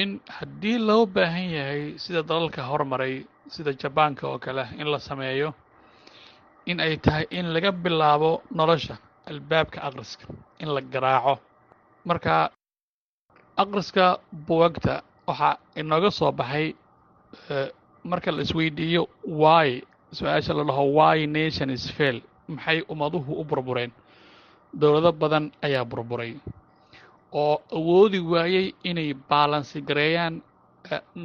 [0.00, 3.14] in haddii loo baahan yahay sida dalalka hormaray
[3.54, 5.48] sida jabaanka oo kale in la sameeyo
[6.70, 8.94] in ay tahay in laga bilaabo nolosha
[9.30, 10.24] albaabka aqriska
[10.62, 11.34] in la garaaco.
[12.08, 12.50] Marka
[13.62, 14.94] aqriska buwagta
[15.28, 16.66] waxaa inooga soo baxay
[18.10, 19.02] marka la isweydiiyo
[19.42, 23.92] why su'aasha la dhaho why nation is fail maxay ummaduhu u burbureen?
[24.80, 26.32] Dowlado badan ayaa burburay
[27.32, 30.34] oo awoodi waayey inay baalansi gareeyaan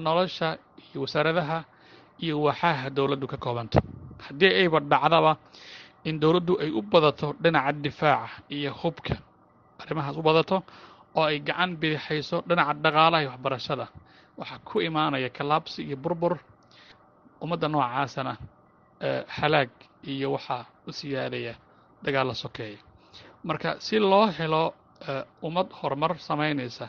[0.06, 0.58] nolosha
[0.90, 1.60] iyo wasaaradaha
[2.24, 3.80] iyo waxaaha dowladdu ka koobanta
[4.26, 5.32] haddii ayba dhacdaba
[6.10, 9.16] in dowladdu ay u badato dhinaca difaaca iyo hubka
[9.82, 10.58] arrimahaas u badato
[11.18, 13.86] oo ay gacan bidixayso dhinaca dhaqaalaha iyo waxbarashada.
[14.40, 16.34] Waxaa ku imaanaya kalaabsi iyo burbur
[17.44, 18.34] ummadda noocaasana
[19.38, 19.70] halaag
[20.14, 21.54] iyo waxaa u siyaadaya
[22.04, 22.80] dagaalla sokeeya.
[23.48, 24.64] Marka si loo helo
[25.48, 26.88] ummad horumar samaynaysa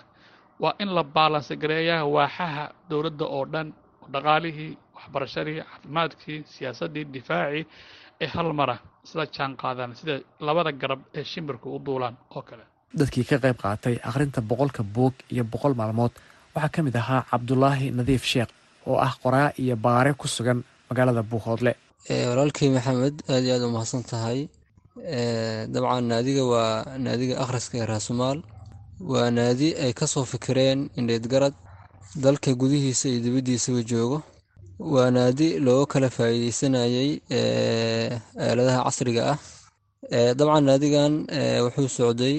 [0.63, 3.69] waa in la baalansi gareeyaa waaxaha dowladda oo dhan
[4.13, 7.65] dhaqaalihii waxbarashadii caafimaadkii siyaasaddii difaacii
[8.25, 10.15] ee hal mara isla jaan qaadaan sida
[10.47, 12.65] labada garab ee shimbirku u duulaan oo kale.
[13.01, 16.13] Dadkii ka qayb qaatay akhrinta boqolka buug iyo boqol maalmood
[16.55, 18.51] waxaa ka mid ahaa cabdulaahi nadiif sheekh
[18.91, 21.73] oo ah qoraa iyo baare ku sugan magaalada buuhoodle
[22.31, 24.41] walaalkey maxamed aad iyo aad u mahadsan tahay.
[25.75, 28.39] Dabcan naadiga waa naadiga akhriska ee raasumaal
[29.13, 31.55] waa naadi ay ka soo fikireen indheedgarad
[32.25, 34.19] dalka gudihiisa iyo dibaddiisaba joogo
[34.95, 37.11] waa naadi looga kala faa'iideysanayay
[38.45, 39.39] aaladaha casriga ah
[40.39, 41.13] dabcan naadigan
[41.65, 42.37] wuxuu socday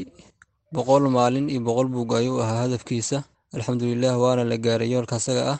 [0.75, 3.17] boqol maalin iyo boqol buug ayuu ahaa hadafkiisa.
[3.55, 5.59] Alxamdulilah waana la gaaray yoolka asaga ah.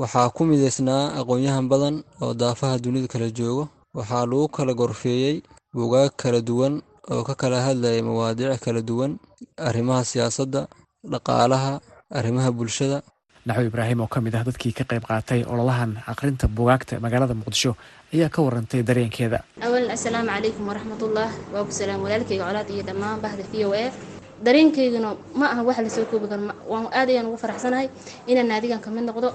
[0.00, 3.64] Waxaa ku mideysnaa aqoon-yahan badan oo daafaha dunida kala joogo.
[3.96, 5.36] Waxaa lagu kala gorfeeyey
[5.74, 6.74] buugaag kala duwan
[7.12, 9.12] oo ka kala hadlaya mawaadiic kala duwan
[9.68, 10.60] arrimaha siyaasadda
[11.12, 11.72] dhaqaalaha
[12.18, 12.98] arrimaha bulshada
[13.46, 17.76] naxwi ibraahim oo ka mid ah dadkii ka qayb qaatay ololahan akhrinta buugaagta magaalada muqdisho
[18.14, 19.38] ayaa ka warantay dareenkeeda.
[19.60, 21.28] Awalan assalaamu calaykum waraxmatullah.
[21.52, 23.92] Waa ku salaam walaalkayga colaad iyo dhammaan bahda v o a.
[24.44, 26.42] Dareenkayguna ma aha wax la soo koobi karo.
[26.72, 27.88] Waan aad ayaan ugu faraxsanahay
[28.26, 29.28] inaan naadigan ka mid noqdo.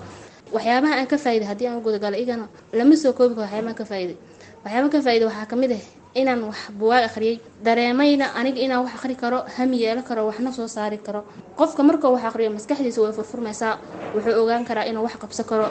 [0.55, 4.17] Waxyaabaha aan ka faa'iday haddii aan gudagalo igana lama soo koobi karo waxyaabahan ka faa'iday
[4.63, 5.83] waxyaabahan ka faa'iday waxaa ka mid ah
[6.15, 7.39] inaan wax buwaag akhriyey.
[7.63, 11.21] Dareemayna aniga inaan wax akhri karo hami yeelan karo waxna soo saari karo.
[11.59, 13.77] Qofka markuu wax akhriyo maskaxdiisa way furfurmaysaa
[14.15, 15.67] wuxuu ogaan karaa inuu wax qabsan karo.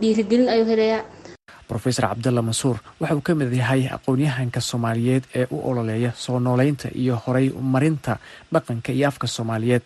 [0.00, 1.02] Dhiirigelin ayuu helayaa.
[1.70, 6.88] Rofeor cabdalla mansuur waxa uu ka mid yahay aqoon-yahanka soomaaliyeed ee u ololeeya soo nooleynta
[6.94, 8.16] iyo horay marinta
[8.52, 9.82] dhaqanka iyo afka soomaaliyeed.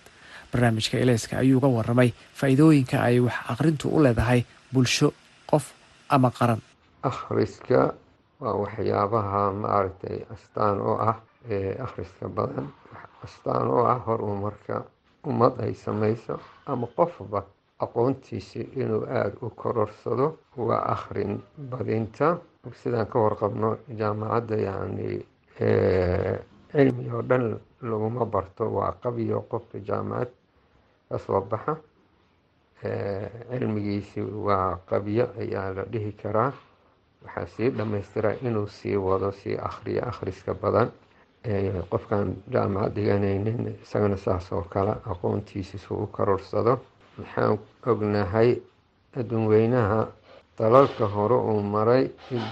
[0.52, 5.12] Barnaamijka eleyska ayuu uga waramay faa-iidooyinka ay wax akhrintu u leedahay bulsho
[5.50, 5.64] qof
[6.08, 6.60] ama qaran.
[7.02, 7.94] Akhriska
[8.42, 11.16] waa waxyaabaha maaragtay astaan oo ah
[11.84, 12.66] akhriska badan.
[13.24, 14.76] Astaan oo ah hor uu marka
[15.28, 16.34] ummad ay samayso
[16.66, 17.40] ama qofba
[17.84, 20.26] aqoontiisi inuu aada u kororsado
[20.56, 21.32] waa akhrin
[21.70, 22.28] badinta.
[22.82, 25.08] Sidaan ka warqabno jaamacadda yacni
[26.72, 27.44] cilmi oo dhan
[27.90, 30.30] laguma barto waa qabiyo qofka jaamacad
[31.08, 31.74] ka soo baxa.
[33.50, 36.50] Cilmigiisi waa qabyo ayaa la dhihi karaa
[37.24, 40.88] waxaa sii dhammaystiraa inuu sii wado sii akhriyo akhriska badan.
[41.90, 46.78] Qofkaan jaamacad dhiganaynin isagana saas oo kale aqoontiisi suu u karorsado
[47.18, 48.50] waxaan ognahay
[49.18, 50.06] adduunweynaha
[50.58, 52.04] dalalka hore uu maray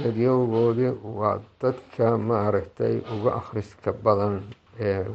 [0.03, 4.43] dadyowgoodii waa dadka maaragtay uga akhriska badan.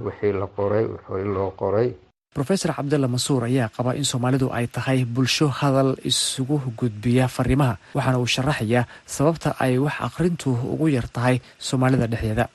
[0.05, 1.89] Wixii la qoray wixii loo qoray
[2.37, 8.17] rofeor cabdalla mansuur ayaa qaba in soomaalidu ay tahay bulsho hadal isugu gudbiya fariimaha waxaana
[8.23, 8.83] uu sharaxayaa
[9.15, 11.35] sababta ay wax akhrintu ugu yar tahay
[11.67, 12.45] soomaalida dhexdeeda.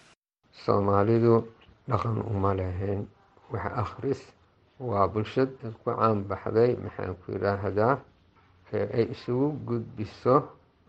[0.64, 1.34] Soomaalidu
[1.90, 3.00] dhaqan uma lahayn
[3.52, 4.20] wax akhris
[4.88, 7.94] waa bulshad ku caanbaxday maxaan ku yidhaahdaa
[8.76, 10.36] ee ay isugu gudbiso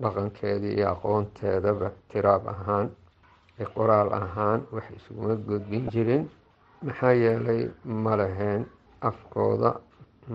[0.03, 2.87] dhaqankeeda iyo aqoonteedaba tiraab ahaan
[3.61, 6.23] ee qoraal ahaan wax isuguma gudbin jirin
[6.87, 7.61] maxaa yeelay
[8.03, 8.61] ma lahayn
[9.09, 9.71] afkooda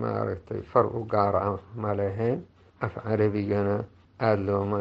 [0.01, 2.37] maaragtay far u gaara ah ma lahayn
[2.85, 3.77] af carabigana
[4.19, 4.79] aada looma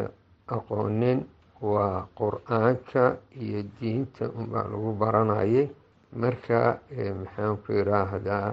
[0.57, 1.21] aqoonin.
[1.61, 5.69] Waa qur'aanka iyo diinta unbaa lagu baranayay.
[6.13, 6.79] Marka
[7.21, 8.49] maxaan ku yidhaahdaa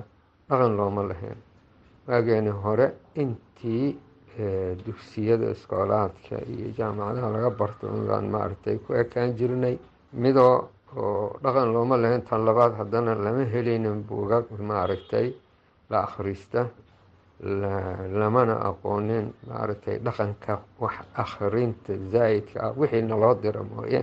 [0.48, 1.38] dhaqan looma lahayn
[2.08, 2.88] waageeni hore
[3.22, 4.00] intii
[4.86, 9.76] dugsiyada iskoolaadka iyo jaamacadaha laga barto unbaan maaragtay ku ekaan jirnay
[10.22, 15.28] midoo oo dhaqan looma lahayn tan labaad haddana lama helinin buugag maaragtay
[15.90, 16.62] la akhrista
[18.20, 24.02] lamana aqoonin maaragtay dhaqanka wax akhrinta zaa'idka ah wixii naloo dira mooye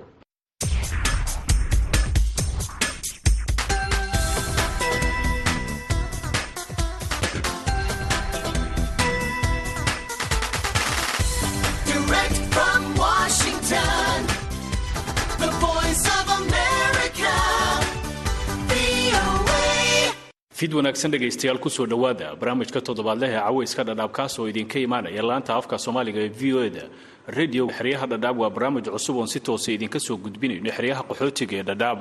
[20.71, 25.23] fid wanaagsan dhegaystayaal ku soo dhowaada barnaamijka toddobaadleh ee cawayska dhadhaab kaas oo idinka imaanaya.
[25.23, 26.85] Laanta afka soomaaliga ee v o eda
[27.27, 31.63] radio xeryaha dhadhaab waa barnaamij cusub oon si toosa idinka soo gudbinayno xeryaha qaxootiga ee
[31.63, 31.99] dhadhaab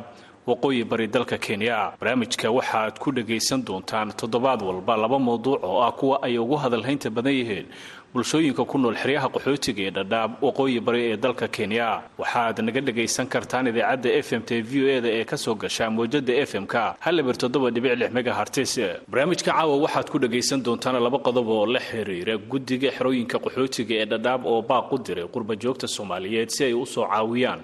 [0.48, 1.94] waqooyi bari dalka kenya.
[2.00, 7.10] Barnaamijka waxaad ku dhagaysan doontaan toddobaad walba laba mawduuc oo ah kuwa ay ugu hadalhaynta
[7.10, 7.66] badan yihiin
[8.14, 12.02] bulshooyinka ku nool xeryaha qaxootiga ee dhadhaab waqooyi bari ee dalka kenya.
[12.18, 15.90] Waxaad naga dhagaysan kartaan idaacadda f m t v o eda ee ka soo gasha
[15.94, 16.96] mawjada f m-ka.
[17.00, 18.74] Haliber toddoba dhibic lix megahartis
[19.08, 24.06] barnaamijka caawa waxaad ku dhagaysan doontaan laba qodob oo la xiriira guddiga xerooyinka qaxootiga ee
[24.06, 27.62] dhadhaab oo baaq u diray qurba joogta soomaaliyeed si ay u soo caawiyaan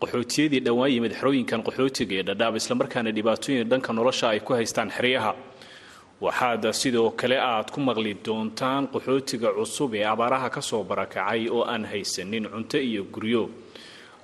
[0.00, 5.32] qaxootiyadii dhowaan yimid xerooyinkan qaxootiga ee dhadhaab islamarkaana dhibaatooyin dhanka nolosha ay ku haystaan xeryaha
[6.20, 11.62] waxaad sidoo kale aad ku maqli doontaan qaxootiga cusub ee abaaraha ka soo barakacay oo
[11.64, 13.50] aan haysanin cunto iyo guryo.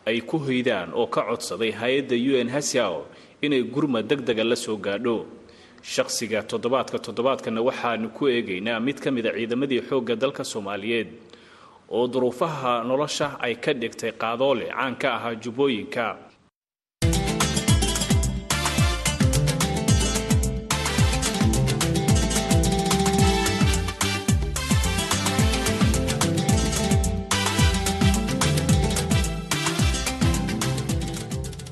[0.06, 3.06] Ay ku hoydaan oo ka codsaday hay'adda u n hasiao
[3.44, 5.26] inay gurma deg dega la soo gaadho.
[5.82, 11.08] Shaqsiga toddobaadka toddobaadkana waxaanu ku eegaynaa mid ka mida ciidamadii xoogga dalka soomaaliyeed
[11.90, 16.16] oo duruufaha nolosha ay ka dhigtay qaadoole caan ka ahaa jubbooyinka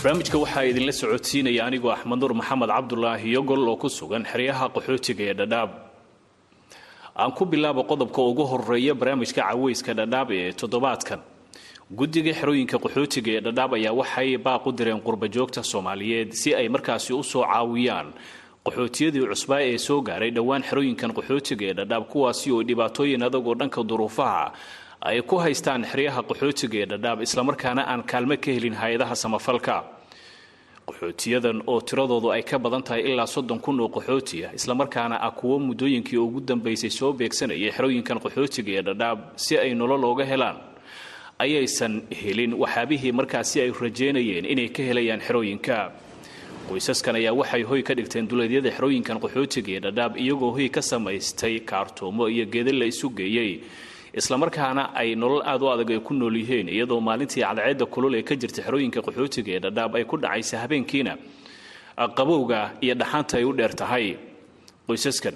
[0.02, 5.24] barnaamijka waxaa idinla socodsiinaya anigoo axmed nuur maxamed cabdulaahi yogol oo ku sugan xeryaha qaxootiga
[5.30, 5.70] ee dhadhaab
[7.16, 11.20] aan ku bilaabo qodobka ugu horreeya barnaamijka caweyska dhadhaab ee toddobaadkan.
[11.98, 17.12] Guddiga xerooyinka qaxootiga ee dhadhaab ayaa waxay baaq u direen qurbajoogta soomaaliyeed si ay markaasi
[17.12, 18.08] u soo caawiyaan
[18.64, 23.54] qaxootiyadii cusbaa ee soo gaaray dhowaan xerooyinkan qaxootiga ee dhadhaab kuwaasi oo dhibaatooyin adag oo
[23.54, 24.52] dhanka duruufaha
[25.08, 29.76] ay ku haystaan xeryaha qaxootiga ee dhadhaab islamarkaana aan kaalmo ka helin hay'adaha samafalka.
[30.88, 35.30] Qaxootiyadan oo tiradoodu ay ka badan tahay ilaa soddon kun oo qaxooti ah islamarkaana ah
[35.30, 40.56] kuwo muddooyinkii ugu dambaysay soo beegsanayay xerooyinkan qaxootiga ee dhadhaab si ay nolol ooga helaan.
[41.38, 45.92] Ayaysan helin waxaabihii markaasi ay rajeynayeen inay ka helayaan xerooyinka.
[46.68, 51.60] Qoysaskan ayaa waxay hoy ka dhigteen duleedyada xerooyinkan qaxootiga ee dhadhaab iyagoo hoy ka samaystay
[51.70, 53.60] kaartoomo iyo geeda la isu geeyey
[54.14, 58.23] islamarkaana ay nolol aad u adag ay ku nool yihiin iyadoo maalintii cadceedda kulul ee
[58.23, 61.12] ka jirta xerooyinka qaxootiga ee dhadhaab ay ku dhacaysa habeenkiina.
[62.18, 64.16] Qabowga iyo dhaxaanta ay u dheer tahay.
[64.88, 65.35] Qoysaskan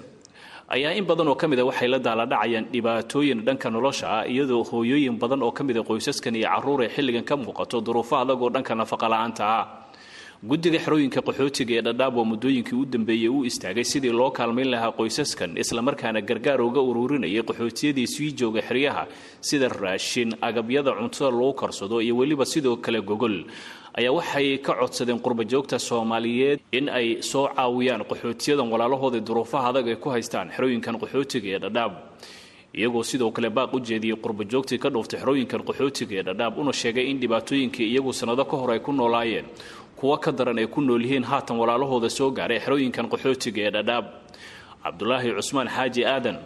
[0.67, 4.63] ayaa in badan oo ka mid a waxay la daaladhacayaan dhibaatooyin dhanka nolosha ah iyadoo
[4.63, 8.41] hooyooyin badan oo ka mid a qoysaskan iyo carruur ay xilligan ka muuqato duruufo adag
[8.41, 9.63] oo dhanka nafaqala-aanta ah
[10.49, 14.91] guddiga xerooyinka qaxootiga ee dhadhaab oo muddooyinkii u dambeeyey u istaagay sidii loo kaalmayn lahaa
[14.99, 19.03] qoysaskan islamarkaana gargaar uga ururinayay qaxootiyadii sii jooga xeryaha
[19.41, 23.43] sida raashin agabyada cuntada lagu karsado iyo weliba sidoo kale gogol.
[23.97, 29.95] Ayaa waxay ka codsadeen qurbajoogta soomaaliyeed in ay soo caawiyaan qaxootiyadan walaalahooda duruufaha adag ay
[29.95, 31.93] ku haystaan xerooyinkan qaxootiga ee dhadhaab.
[32.75, 37.07] Iyagoo sidoo kale baaq u jeediyey qurbajoogtii ka dhuuftay xerooyinkan qaxootiga ee dhadhaab una sheegay
[37.11, 39.45] in dhibaatooyinkii iyagu sannado ka hor ay ku noolaayeen
[40.05, 44.05] kuwo ka daran ay ku nool yihiin haatan walaalahooda soo gaaray xerooyinkan qaxootiga ee dhadhaab.
[44.85, 46.37] Cabdulaahi cusmaan xaaji aadan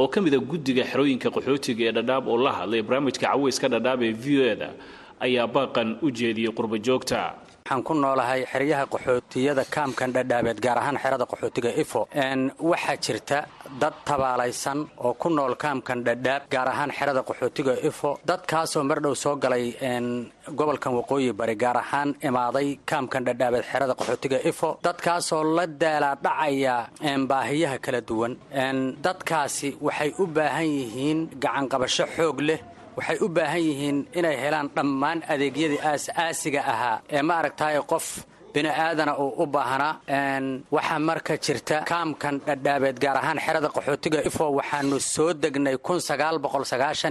[0.00, 4.00] oo ka mid a guddiga xerooyinka qaxootiga ee dhadhaab oo la hadlay barnaamijka caweyska dhadhaab
[4.08, 4.68] ee v o eda
[5.20, 7.20] ayaa baaqan u jeediyey qurbajoogta
[7.64, 12.00] waxaan ku noolahay xeryaha qaxootiyada kaamkan dhadhaabeed gaar ahaan xerada qaxootiga ifo.
[12.70, 13.38] Waxaa jirta
[13.80, 18.18] dad tabaalaysan oo ku nool kaamkan dhadhaab gaar ahaan xerada qaxootiga ifo.
[18.28, 19.64] Dadkaasoo mardhow soo galay
[20.58, 24.68] gobolkan waqooyi bari gaar ahaan imaaday kaamkan dhadhaabeed xerada qaxootiga ifo.
[24.84, 26.76] Dadkaasoo la daalaadhacaya
[27.30, 28.32] baahiyaha kala duwan.
[29.06, 32.60] Dadkaasi waxay u baahan yihiin gacanqabasho xoog leh
[32.96, 38.06] waxay u baahan yihiin inay helaan dhammaan adeegyadii aas-aasiga ahaa ee ma aragtaay qof
[38.54, 39.92] bini'aadana uu u baahnaa
[40.76, 45.76] waxaa marka jirta kaamkan dhadhaabeed gaar ahaan xerada qaxootiga ifo waxaanu soo degnay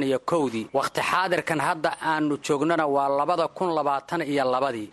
[0.08, 4.88] iyo kowdii wakhti xaadirkan hadda aanu joognana waa labada kun labaatan iyo labadii.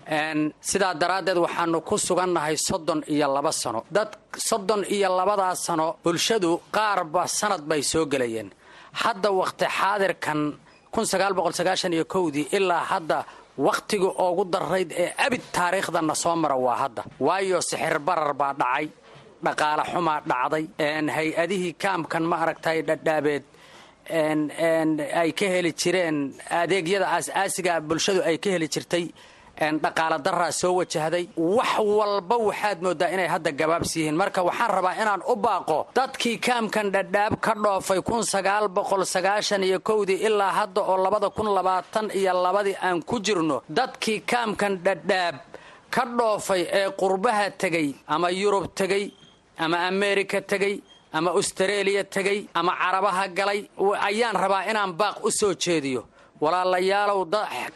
[0.70, 3.80] Sidaa daraaddeed waxaanu ku sugannahay soddon iyo laba sano.
[3.97, 4.11] Dad
[4.49, 8.49] soddon iyo labadaa sano bulshadu qaarba sanad bay soo gelayeen.
[9.03, 10.41] Hadda wakhti xaadirkan
[12.34, 13.18] dii ilaa hadda
[13.66, 17.03] wakhtiga oogu darayd ee abid taariikhdanna soo mara waa hadda.
[17.26, 18.86] Waayo sixir barar baa dhacay
[19.45, 20.64] dhaqaale xumaa dhacday
[21.16, 23.45] hay'adihii kaamkan ma aragtay dhadhaabeed
[25.22, 26.16] ay ka heli jireen
[26.61, 29.05] adeegyada aas-aasiga bulshadu ay ka heli jirtay
[29.61, 34.95] dhaqaala daraa soo wajahday wax walba waxaad moodaa inay hadda gabaabsi yihiin marka waxaan rabaa
[35.03, 38.01] inaan u baaqo dadkii kaamkan dhadhaab ka dhoofay
[39.69, 43.63] iyo kowdii ilaa hadda oo labada kun labaatan iyo labadii aan ku jirno.
[43.69, 45.35] Dadkii kaamkan dhadhaab
[45.95, 49.05] ka dhoofay ee qurbaha tegey ama yurub tegey
[49.59, 50.81] ama ameerika tegey
[51.13, 53.61] ama austareeliya tegey ama carabaha galay
[54.09, 56.03] ayaan rabaa inaan baaq u soo jeediyo
[56.41, 57.24] walaalayaalow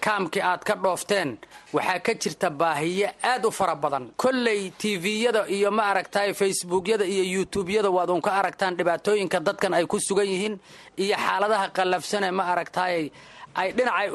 [0.01, 1.39] kaamkii aad ka dhoofteen.
[1.73, 4.11] Waxaa ka jirta baahiyo aad u fara badan.
[4.17, 9.99] Kolley tiviyada iyo ma aragtaay facebookyada iyo yutubyada waad unka aragtaan dhibaatooyinka dadkan ay ku
[10.01, 10.59] sugan yihiin
[10.97, 13.11] iyo xaaladaha qallafsane ma aragtaay
[13.55, 14.09] ay dhinacay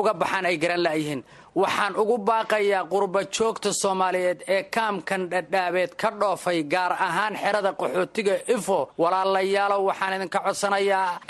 [0.00, 1.22] uga baxaan ay garan la'yihiin
[1.60, 8.34] waxaan ugu baaqayaa qurba joogta soomaaliyeed ee kaamkan dhadhaabeed ka dhoofay gaar ahaan xerada qaxootiga
[8.54, 8.78] ifo.
[9.02, 11.20] Walaalayaalow waxaan idinka codsanayaa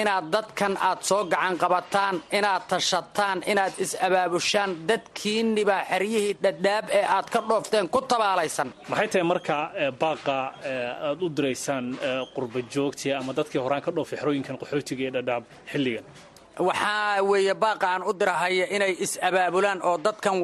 [0.00, 7.26] inaad dadkan aad soo gacan qabataan inaad tashataan inaad is-abaabushaan dadkiinibaa xeryihii dhadhaab ee aad
[7.34, 8.68] ka dhoofteen ku tabaalaysan.
[8.90, 9.56] Maxay tahay marka
[10.02, 10.36] baaqa
[11.08, 11.84] aad u diraysaan
[12.34, 16.04] qurba joogtii ama dadkii horaan ka dhoofay xerooyinkan qaxootiga ee dhadhaab xilligan
[16.58, 20.36] waxaa weeye baaqa aan u dirahaya inay is-abaabulaan oo dadkan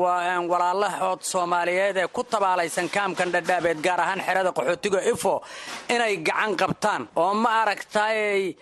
[0.51, 5.43] walaalahood soomaaliyeed ee ku tabaalaysan kaamkan dhadhaabeed gaar ahaan xerada qaxootiga ifo
[5.95, 7.03] inay gacan qabtaan.
[7.17, 8.55] Oo ma aragtaay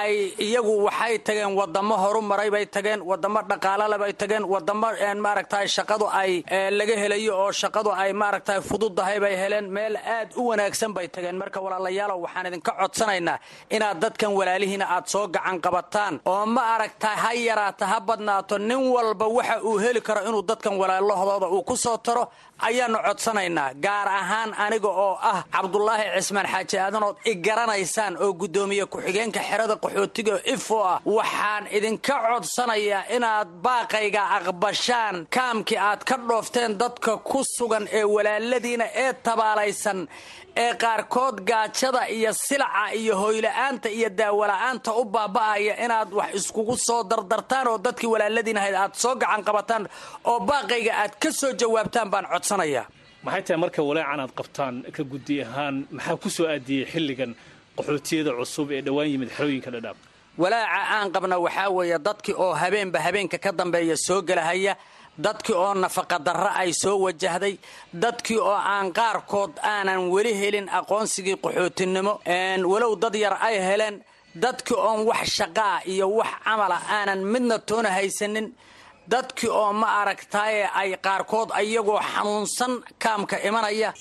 [0.00, 0.12] ay
[0.46, 4.88] iyagu waxay tageen wadamo horu maray bay tageen wadamo dhaqaalale bay tageen wadamo
[5.24, 6.44] maaragtaay shaqadu ay
[6.78, 11.36] laga helayo oo shaqadu ay maaragtaay fududahay bay heleen meel aad u wanaagsan bay tageen.
[11.40, 13.38] Marka walaalayaalow waxaan idinka codsanaynaa
[13.76, 16.14] inaad dadkan walaalihiina aad soo gacan qabataan.
[16.32, 16.62] Oo ma
[17.00, 21.62] aragtaay ha yaraata ha badnaato nin walba waxa uu heli karo inuu dadkan walaalahooda uu
[21.62, 22.28] ku soo taro
[22.66, 28.86] ayaannu codsanaynaa gaar ahaan aniga oo ah cabdulaahi cismaan xaaji aadanood i garanaysaan oo guddoomiye
[28.86, 31.00] ku-xigeenka xerada qaxootiga ifo ah.
[31.04, 38.84] Waxaan idinka codsanayaa inaad baaqayga aqbashaan kaamkii aad ka dhoofteen dadka ku sugan ee walaaladiina
[39.04, 40.08] ee tabaalaysan
[40.56, 47.02] ee qaarkood gaajada iyo silaca iyo hoyla'aanta iyo daawola'aanta u baaba'aya inaad wax iskugu soo
[47.10, 49.84] dardartaan oo dadkii walaaladiin ahayd aad soo gacan qabataan
[50.24, 52.86] oo baaqayga aad ka soo jawaabtaan baan codsanayaa
[53.24, 57.32] maxay tahay marka walaacan aad qabtaan ka guddi ahaan maxaa ku soo aadiyey xilligan
[57.76, 59.96] qaxootiyada cusub ee dhowaan yimid xerooyinka dhadhaab?
[60.42, 64.74] Walaaca aan qabna waxaa weeye dadkii oo habeenba habeenka ka dambeeya soo gelahaya
[65.26, 67.54] dadkii oo nafaqadarra ay soo wajahday
[68.04, 72.12] dadkii oo aan qaarkood aanan weli helin aqoonsigii qaxootinimo.
[72.72, 73.96] Walow dad yar ay heleen
[74.44, 78.46] dadkii oon wax shaqaa iyo wax camala aanan midna toona haysanin
[79.12, 83.92] dadkii oo ma aragtaaye ay qaarkood ayagoo xanuunsan kaamka imanaya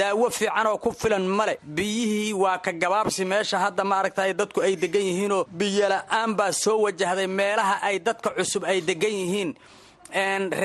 [0.00, 4.60] daawo fiican oo ku filan male biyihii waa ka gabaabsi meesha hadda ma aragtaay dadku
[4.66, 9.50] ay degan yihiinoo biyola'aan baa soo wajahday meelaha ay dadka cusub ay degan yihiin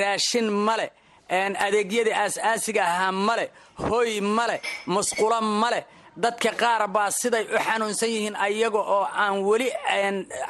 [0.00, 0.86] raashin male
[1.30, 3.46] aas-aasiga ahaa male
[3.88, 4.56] hoy male
[4.86, 5.80] musqulo male
[6.22, 9.68] dadka qaar baa siday u xanuunsan yihiin ayaga oo aan weli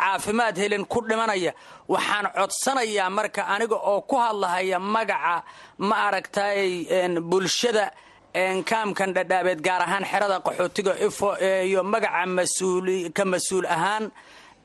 [0.00, 1.52] caafimaad helin ku dhimanaya.
[1.92, 5.42] Waxaan codsanayaa marka aniga oo ku hadlahaya magaca
[5.88, 6.86] ma aragtay
[7.30, 7.84] bulshada
[8.70, 11.28] kaamkan dhadhaabeed gaar ahaan xerada qaxootiga ifo
[11.68, 12.24] iyo magaca
[13.16, 14.04] ka mas'uul ahaan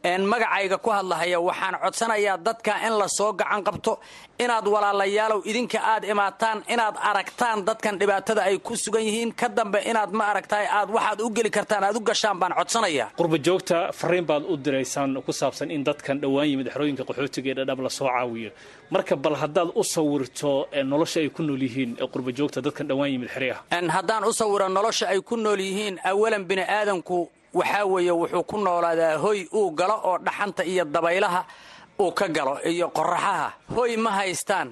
[0.06, 4.00] magacayga ku hadlahaya waxaan codsanayaa dadka in la soo gacan qabto
[4.40, 9.34] inaad walaalayaalow idinka aad imaataan inaad aragtaan dadkan dhibaatada ay ku sugan yihiin.
[9.34, 13.10] Ka dambe inaad ma aragtaay aad waxaad u geli kartaan aad u gashaan baan codsanayaa.
[13.18, 17.56] Qurba joogta fariin baad u diraysaan ku saabsan in dadkan dhowaan yimid xerooyinka qaxootiga ee
[17.56, 18.52] dhadhab la soo caawiyo.
[18.92, 23.30] Marka bal haddaad u sawirto nolosha ay ku nool yihiin qurba joogta dadkan dhowaan yimid
[23.34, 23.62] xeryaha
[23.98, 28.58] haddaan u sawiro nolosha ay ku nool yihiin awalan bini aadanku waxaa weeye wuxuu ku
[28.66, 31.42] noolaadaa hoy uu galo oo dhaxanta iyo dabaylaha
[32.04, 34.68] uu ka galo iyo qoraxaha hoy ma haystaan.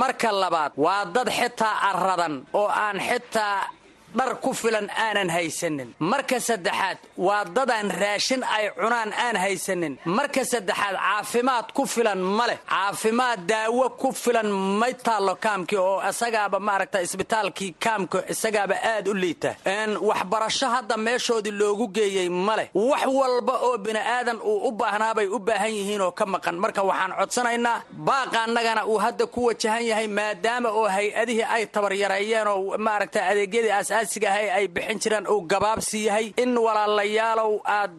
[0.00, 3.56] Marka labaad waa dad xitaa arradan oo aan xitaa
[4.18, 5.88] dhar ku filan aanan haysanin.
[6.10, 9.94] Marka saddexaad waa dadaan raashin ay cunaan aan haysanin.
[10.04, 12.58] Marka saddexaad caafimaad ku filan ma leh.
[12.68, 14.48] Caafimaad daawo ku filan
[14.80, 19.50] may taallo kaamkii oo isagaaba maaragta isbitaalkii kaamka isagaaba aad u liita.
[20.08, 22.68] Waxbarasho hadda meeshoodii loogu geeyey ma leh.
[22.74, 26.56] Wax walba oo bini'aadan uu u baahnaabay u baahan yihiin oo ka maqan.
[26.62, 32.46] Marka waxaan codsanaynaa baaqa annagana uu hadda ku wajahan yahay maadaama oo hay'adihii ay tabaryareeyeen
[32.48, 33.70] oo maaragta adeegyadii
[34.08, 37.92] asaasiga ahay ay bixin jiraan uu gabaabsi yahay in walaalayaalow aad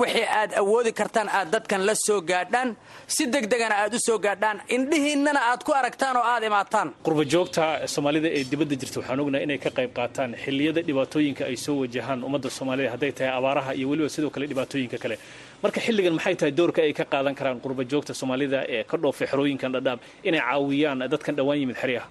[0.00, 2.76] wixii aad awoodi kartaan aad dadkan la soo gaadhaan
[3.14, 6.88] si degdegana aad u soo gaadhaan indhihiinnana aad ku aragtaan oo aad imaataan.
[7.06, 7.64] Qurba joogta
[7.94, 12.20] soomaalida ee dibadda jirta waxaan ognaha inay ka qayb qaataan xilliyada dhibaatooyinka ay soo wajahaan
[12.28, 15.16] ummadda soomaalida hadday tahay abaaraha iyo weliba sidoo kale dhibaatooyinka kale.
[15.62, 19.26] Marka xilligan maxay tahay doorka ay ka qaadan karaan qurba joogta soomaalida ee ka dhoofay
[19.32, 19.98] xerooyinkan dhadhaab
[20.28, 22.06] inay caawiyaan dadkan dhowaan yimid xeryaha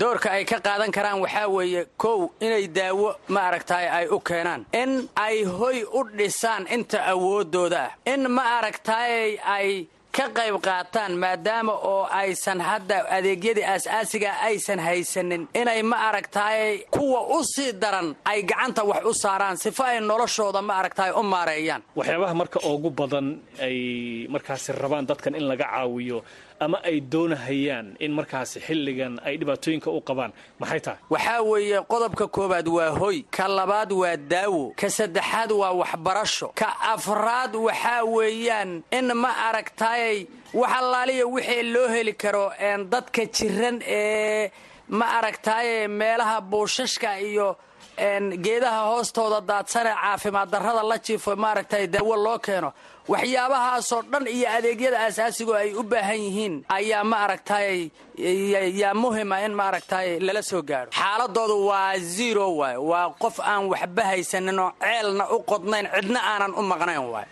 [0.00, 4.66] doorka ay ka qaadan karaan waxaa weeye kow inay daawo ma aragtaay ay u keenaan.
[4.72, 7.84] In ay hoy u dhisaan inta awooddooda.
[8.12, 9.88] In ma aragtaay ay
[10.18, 15.48] ka qayb qaataan maadaama oo aysan hadda adeegyadii aas-aasiga aysan haysanin.
[15.54, 20.62] Inay ma aragtaay kuwa u sii daran ay gacanta wax u saaraan sifo ay noloshooda
[20.62, 21.82] ma aragtaay u maareeyaan.
[21.96, 23.26] Waxyaabaha marka ugu badan
[23.62, 23.76] ay
[24.28, 26.18] markaasi rabaan dadkan in laga caawiyo
[26.60, 30.32] ama ay doonahayaan in markaasi xilligan ay dhibaatooyinka u qabaan.
[30.60, 30.98] Maxay tahay?
[31.10, 36.68] Waxaa weeye qodobka koowaad waa hoy ka labaad waa daawo ka saddexaad waa waxbarasho ka
[36.94, 42.52] afraad waxaa weeyaan in ma aragtaayay wax allaaliya wixii loo heli karo
[42.92, 44.50] dadka jiran ee
[44.88, 47.56] ma aragtaaye meelaha buushashka iyo
[48.44, 52.72] geedaha hoostooda daadsane caafimaad darrada la jiifo maaragtay daawo loo keeno
[53.12, 57.90] waxyaabahaasoo dhan iyo adeegyada asaasigo ay u baahan yihiin ayaa ma aragtaay
[58.80, 62.76] yaa muhima in ma aragtaay lala soo gaadho xaaladoodu waa zero waay.
[62.90, 67.26] Waa qof aan waxba haysanin oo ceelna u qodnayn cidna aanan u maqnayn waay.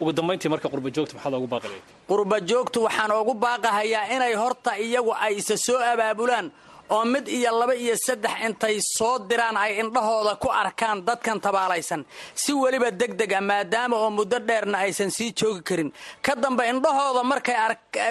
[0.00, 5.34] Ugu dambayntii marka qurbajoogta maxaad ugu baaqilay qurbajoogtu waxaan ugu baaqahayaa inay horta iyagu ay
[5.40, 6.46] isa soo abaabulaan
[6.90, 12.04] oo mid iyo laba iyo saddex intay soo diraan ay indhahooda ku arkaan dadkan tabaalaysan.
[12.34, 15.90] Si weliba degdeg a maadaama oo muddo dheerna aysan sii joogi karin.
[16.22, 17.54] Ka dambe indhahooda markay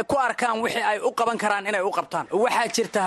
[0.07, 2.27] ku arkaan wixii ay u qaban karaan inay u qabtaan.
[2.31, 2.99] Waxaa jirta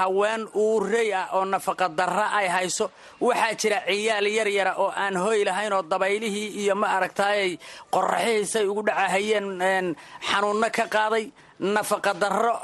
[0.00, 2.90] haween uurey ah oo nafaqa darra ay hayso.
[3.20, 7.58] Waxaa jira ciyaal yaryara oo aan hoy lahayn oo dabaylihii iyo ma aragtaayay
[7.94, 9.94] qoraxihiisay ugu dhacahayeen
[10.28, 11.26] xanuunno ka qaaday.
[11.58, 12.54] Nafaqa darro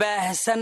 [0.00, 0.60] baahsan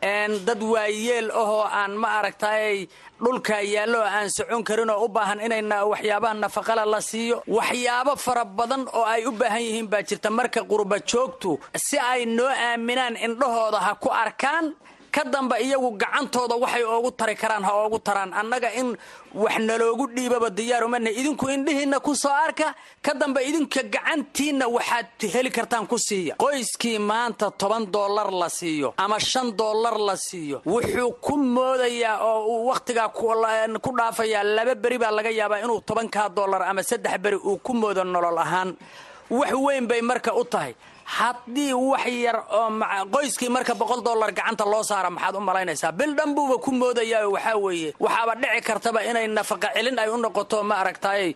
[0.00, 2.88] dad waayeel ahoo aan ma aragtaay
[3.20, 7.42] dhulka yaallo aan socon karin oo u baahan inay waxyaabaha nafaqala la siiyo.
[7.46, 12.24] Waxyaabo fara badan oo ay u baahan yihiin baa jirta marka qurba joogtu si ay
[12.26, 14.72] noo aaminaan indhahooda ha ku arkaan
[15.14, 18.30] ka damba iyagu gacantooda waxay oogu tari karaan ha oogu taraan.
[18.40, 18.96] Annaga in
[19.34, 25.50] wax naloogu dhiibaba diyaarumana idinku indhihiinna ku soo arka ka damba idinka gacantiinna waxaad heli
[25.50, 26.34] kartaan ku siiya.
[26.38, 30.62] Qoyskii maanta toban dollar la siiyo ama shan dollar la siiyo.
[30.66, 34.42] Wuxuu ku moodayaa oo uu wakhtigaa ku dhaafayaa.
[34.56, 38.38] Laba beri baa laga yaabaa inuu tobankaa dollar ama saddex beri uu ku moodo nolol
[38.38, 38.76] ahaan.
[39.30, 40.74] Wax weyn bay marka u tahay
[41.18, 42.68] haddii wax yar oo
[43.14, 45.92] qoyskii marka boqol dollar gacanta loo saara maxaad u malaynaysaa?
[45.92, 47.90] Bil dhan buuba ku moodayaa waxaa weeye.
[48.04, 51.34] Waxaaba dhici kartaba inay nafaqa celin ay u noqoto ma aragtaay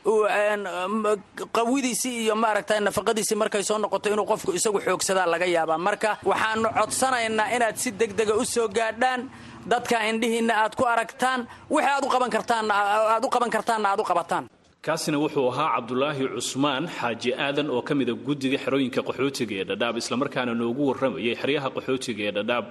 [1.57, 5.79] qawidiisii iyo ma aragtay nafaqadiisii markay soo noqoto inuu qofku isagu xoogsadaa laga yaabaa.
[5.87, 9.21] Marka waxaanu codsanaynaa inaad si degdega u soo gaadhaan
[9.67, 12.75] dadka indhihiinna aad ku aragtaan wixii aad u qaban kartaanna
[13.15, 14.45] aad u qaban kartaanna aad u qabataan
[14.87, 19.97] kaasina wuxuu ahaa cabdulaahi cusmaan xaaji aadan oo ka mida guddiga xerooyinka qaxootiga ee dhadhaab
[20.03, 22.65] islamarkaana noogu warramayay xeryaha qaxootiga ee dhadhaab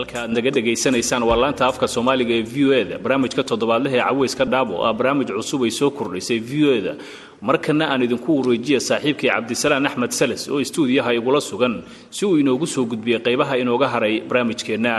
[0.00, 4.04] halka aad naga dhegaysanaysaan waa laanta afka soomaaliga ee v o eda barnaamijka toddobaadlaha ee
[4.08, 6.92] caweyska dhaab oo ah barnaamij cusub ay soo kordhisay v o eda
[7.48, 11.74] markana aan idinku wareejiya saaxiibkii cabdisalaan axmed sales oo istuudiyaha igula sugan
[12.16, 14.94] si uu inoogu soo gudbiyey qaybaha inooga haray barnaamijkeenna.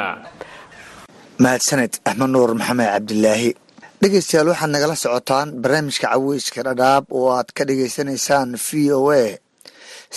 [1.44, 3.50] Mahadsaned axmed nuur maxamed cabdilaahi
[4.02, 9.24] dhegeystayaal waxaad nagala socotaan barnaamijka caweyska dhadhaab oo aad ka dhegaysanaysaan v o a.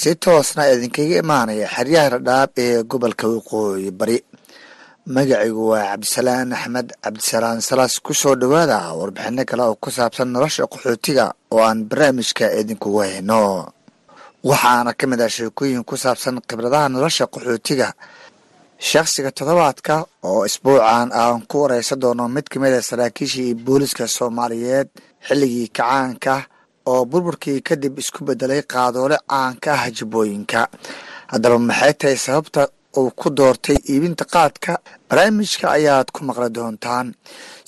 [0.01, 4.16] Si toosna idinkaga imaanaya xeryaha dhadhaab ee gobolka waqooyi bari
[5.07, 10.64] magacaygu waa cabdisalaan axmed cabdisalaan salaas ku soo dhowaada warbixino kale oo ku saabsan nolosha
[10.72, 13.68] qaxootiga oo aan barnaamijka idinkugu hayno
[14.48, 17.92] waxaana ka mid ah sheekooyin ku saabsan khibradaha nolosha qaxootiga.
[18.88, 19.94] Shakhsiga toddobaadka
[20.24, 24.88] oo isbuucan aan ku wareysan doono mid ka mid a saraakiishii booliska soomaaliyeed
[25.28, 26.34] xilligii kacaanka
[26.88, 30.61] oo burburkii kadib isku bedelay qaadoole caanka ah jabooyinka
[31.32, 32.62] haddaba maxay tahay sababta
[33.01, 34.72] uu ku doortay iibinta qaadka
[35.09, 37.07] barnaamijka ayaad ku maqli doontaan.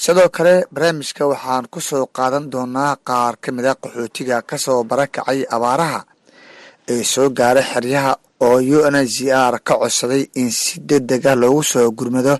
[0.02, 4.80] Sidoo kale barnaamijka waxaan ku soo qaadan doonaa qaar ka mid a qaxootiga ka soo
[4.90, 6.00] barakacay abaaraha
[6.92, 8.12] ee soo gaaray xeryaha
[8.46, 9.16] oo u n h
[9.52, 12.34] r ka codsaday in si degdeg ah loogu soo gurmado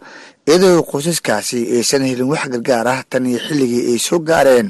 [0.48, 4.68] iyadoo qoysaskaasi aysan helin wax gargaar ah tan iyo xilligii ay soo gaareen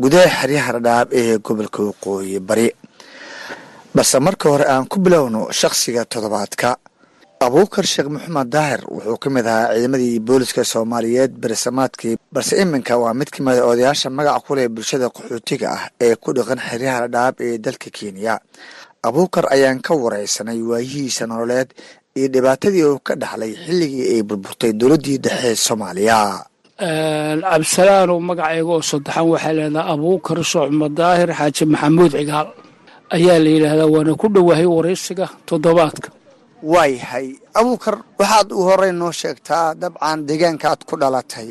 [0.00, 2.68] gudaha xeryaha dhadhaab ee gobolka waqooyi bari.
[3.94, 6.68] Balse marka hore aan ku bilowno shakhsiga toddobaadka
[7.46, 13.14] abuukar sheekh maxamed daahir wuxuu ka mid ahaa ciidamadii booliska soomaaliyeed bersamaadkii balse iminka waa
[13.14, 17.00] mid ka mid a odayaasha magaca ku leh bulshada qaxootiga ah ee ku dhaqan xeryaha
[17.06, 18.34] dhadhaab ee dalka kenya.
[19.06, 21.68] Abuukar ayaan ka wareysanay waayihiisa nololeed
[22.18, 26.18] iyo dhibaatadii uu ka dhaxlay xilligii ay burburtay dowladdii dhexe soomaaliya.
[26.82, 32.48] Cabdisalaanow magacayga oo saddexan waxaa leedaha abuukar socma daahir xaaji maxamuud cigaal.
[33.14, 36.08] Ayaa la yidhaahdaa waana ku dhowahay waraysiga toddobaadka
[36.62, 41.48] waayahay abuukar waxaad u horey noo sheegtaa dabcan deegaanka aad ku dhalatay.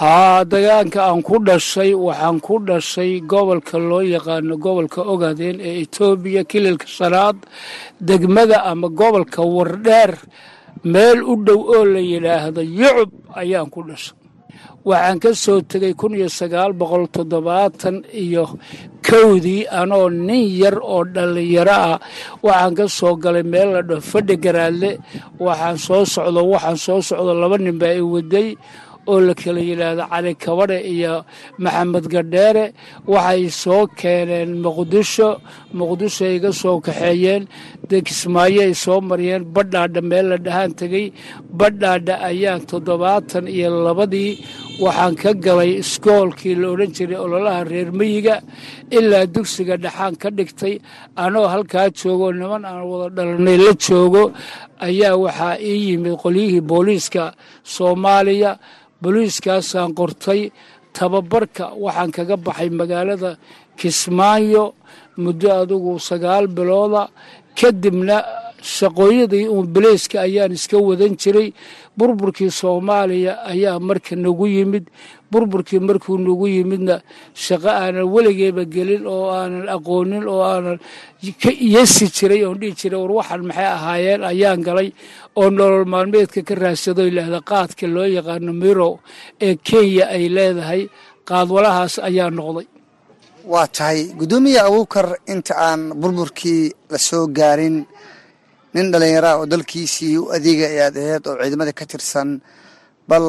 [0.00, 6.42] Haa deegaanka aan ku dhashay waxaan ku dhashay gobolka loo yaqaano gobolka ogaadeen ee etoobiya
[6.50, 7.36] kililka shanaad
[8.08, 10.12] degmada ama gobolka wardheer.
[10.92, 13.10] Meel u dhow oo la yidhaahdo yucub
[13.40, 14.16] ayaan ku dhashay
[14.88, 16.28] waxaan ka soo tegey kun iyo
[19.08, 21.98] kowdii anoo nin yar oo dhallinyaro ah.
[22.44, 24.90] Waxaan ka soo galay meel la dhaho fadhi garaadle.
[25.44, 28.48] Waxaan soo socdo waxaan soo socdo laba nin baa i waday
[29.06, 31.14] oo la kala yidhaahdo cali kabadhe iyo
[31.62, 32.64] maxamed gadheere.
[33.12, 35.28] Waxay soo keeneen muqdisho
[35.78, 37.42] muqdisho ay iga soo kaxeeyeen
[37.88, 41.06] dee kismaayo ay soo mariyeen badhaadha meel la dhahaan tegey
[41.60, 44.30] badhaadha ayaan toddobaatan iyo labadii
[44.84, 48.36] waxaan ka galay iskoolkii la odhan jiray ololaha reer miyiga
[48.96, 50.74] ilaa dugsiga dhaxaan ka dhigtay.
[51.24, 54.22] Anoo halkaa joogo niman aan wada dhalanay la joogo
[54.86, 57.22] ayaa waxaa ii yimid qolyihii booliiska
[57.74, 58.52] soomaaliya.
[59.02, 60.40] Booliiskaasaan qortay
[60.96, 63.30] tababarka waxaan kaga baxay magaalada
[63.78, 64.64] kismaayo
[65.24, 67.02] muddo adugu sagaal bilooda
[67.58, 68.16] kadibna
[68.76, 71.48] shaqooyadii uun bileyska ayaan iska wadan jiray.
[71.98, 74.84] Burburkii soomaaliya ayaa marka nagu yimid.
[75.32, 76.96] Burburkii markuu nagu yimidna
[77.44, 80.78] shaqo aanan weligeeba gelin oo aanan aqoonin oo aanan
[81.42, 84.20] ka iyasi jiray oon dhihi jiray war waxaan maxay ahaayeen?
[84.32, 84.88] ayaan galay.
[85.36, 88.92] Oo nolol maalmeedka ka raadsado ilaahda qaadka loo yaqaano mirow
[89.46, 90.82] ee kenya ay leedahay
[91.28, 92.66] qaadwalahaas ayaa noqday
[93.52, 97.76] waa tahay guddoomiye abuukar inta aan burburkii la soo gaarin.
[98.74, 102.30] Nin dhallinyaraha oo dalkiisii u adeega ay aad aheyd oo ciidamada ka tirsan
[103.08, 103.26] bal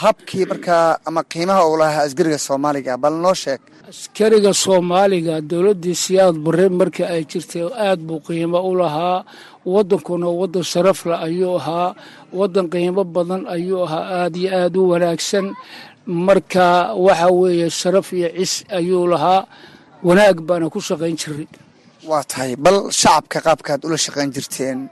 [0.00, 3.60] habkii markaa ama qiimaha uu lahaa asgariga soomaaliga bal noo sheeg.
[3.90, 9.24] Askariga soomaaliga dowladdii siyaad bare marka ay jirtay aad buu qiimo u lahaa.
[9.74, 11.94] Waddankuna waddan sharafle ayuu ahaa.
[12.38, 15.46] Waddan qiimo badan ayuu ahaa aad iyo aad u wanaagsan
[16.06, 19.46] marka waxa weeye sharaf iyo cis ayuu lahaa.
[20.02, 21.46] Wanaag baana ku shaqayn jiray
[22.08, 24.88] waa tahay bal shacabka qaabkaad ula shaqayn jirteen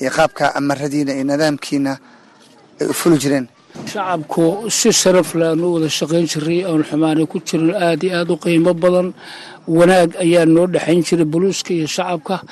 [0.00, 1.92] iyo qaabka amaradiina iyo nidaamkiina
[2.80, 3.46] ay u fuli jireen.
[3.86, 8.30] Shacabku si sharaf le aanu wada shaqayn jiray oon xumaanay ku jirin aad iyo aad
[8.30, 9.14] u qiimo badan.
[9.78, 12.42] Wanaag ayaa noo dhexayn jiray buluuska iyo shacabka.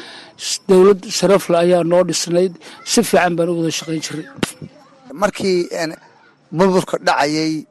[0.68, 2.52] Dowlad sharafle ayaa noo dhisnayd.
[2.84, 4.26] Si fiican baan u wada shaqayn jiray
[5.20, 5.66] markii
[6.57, 7.66] burburka dhacayay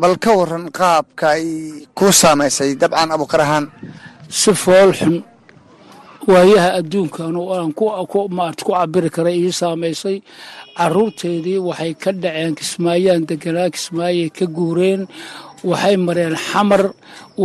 [0.00, 1.46] bal ka waran qaabka ay
[1.96, 3.66] kuu saamaysay dabcan abuukar ahaan.
[4.40, 5.16] Si fool xun
[6.30, 7.72] waayaha adduunkan aan
[8.38, 10.16] maarta ku cabiri karay ii saamaysay
[10.76, 15.02] caruurteedii waxay ka dhaceen kismaayaan deganaa kismaayay ka guureen
[15.70, 16.82] waxay mareen xamar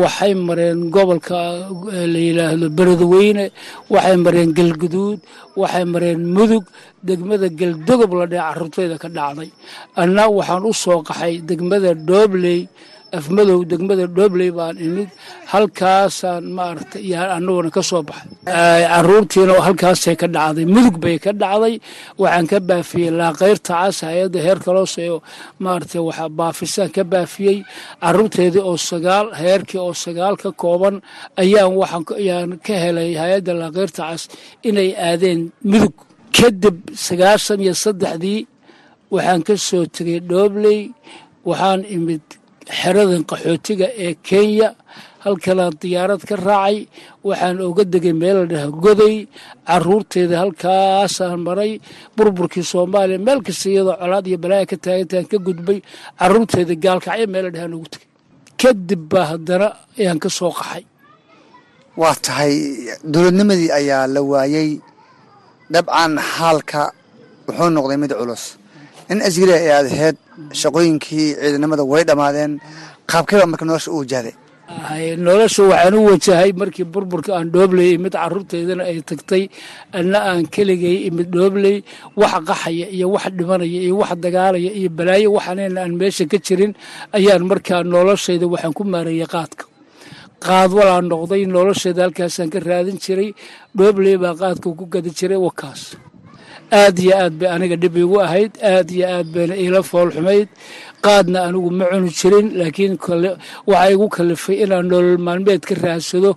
[0.02, 1.40] waxay mareen gobolka
[2.14, 3.46] la yidhaahdo beledweyne
[3.94, 5.20] waxay mareen galguduud
[5.62, 6.66] waxay mareen mudug
[7.08, 9.50] degmada galdogob la dhee caruurteyda ka dhacday.
[10.02, 12.68] Anna waxaan u soo qaxay degmada doobley
[13.20, 15.10] afmadow degmada dhobley baan imid
[15.54, 18.30] halkaasaan maaragtay yaa annaguna ka baxay.
[18.92, 21.76] Caruurtiina halkaasay ka dhacday mudug bay ka dhacday.
[22.22, 25.20] Waxaan ka baafiyey laaqayrta cas hay'adda heer kaloose oo
[25.64, 27.58] maaragtay waxa baafisaan ka baafiyey.
[28.04, 30.96] Caruurteedii oo sagaal heerkii oo sagaal ka kooban
[31.42, 34.24] ayaan waxaan ayaan ka helay hay'adda laaqayrta cas
[34.70, 35.40] inay aadeen
[35.72, 35.96] mudug
[36.38, 38.42] kadib sagaashan iyo saddexdii
[39.14, 40.80] waxaan ka soo tegay dhobley
[41.50, 42.26] waxaan imid
[42.80, 44.70] xeradan qaxootiga ee kenya
[45.26, 46.78] halkanaan diyaarad ka raacay
[47.28, 49.16] waxaan oga degay meel la goday
[49.68, 51.72] caruurteeda halkaasaan maray
[52.18, 55.80] burburkii soomaaliya meel kasta iyadoo colaad iyo balaaya ka taagantaan ka gudbay
[56.20, 58.08] caruurteeda gaalkacyo meel la dhahaan ogu tegay
[58.62, 59.68] kadib baa haddana
[60.00, 60.84] ayaan ka soo qaxay.
[62.02, 62.54] Waa tahay
[63.14, 64.70] dowladnimadii ayaa la waayey
[65.74, 66.82] dabcan xaalka
[67.48, 68.44] wuxuu noqday mid culus
[69.12, 70.18] in asgari ay aad aheyd
[70.62, 72.52] shaqooyinkii ciidanimada way dhammaadeen
[73.12, 74.36] qaabkayba marka nolosha u wajahday
[75.28, 79.44] nolosha waxaan u wajahay markii burburka aan dhoobley imid caruurteydana ay tagtay
[80.00, 81.78] anna aan keligay imid dhoobley
[82.22, 86.74] wax qaxaya iyo wax dhimanaya iyo wax dagaalaya iyo balaayo waxaanayna aan meesha ka jirin
[87.18, 89.64] ayaan markaa noloshayda waxaan ku maareeyay qaadka.
[90.46, 93.30] Qaad walaa noqday nolosheeda halkaasaan ka raadin jiray
[93.78, 95.82] dhoobley baa qaadka ku gadi jiray wakaas
[96.72, 100.50] aad iyo aad bay aniga dhib igu ahayd aad iyo aad bayna iila fool xumayd
[101.06, 102.94] qaadna anigu ma cuni jirin laakiin
[103.70, 106.32] waxaa igu kalifay inaan nolol maalmeed ka raadsado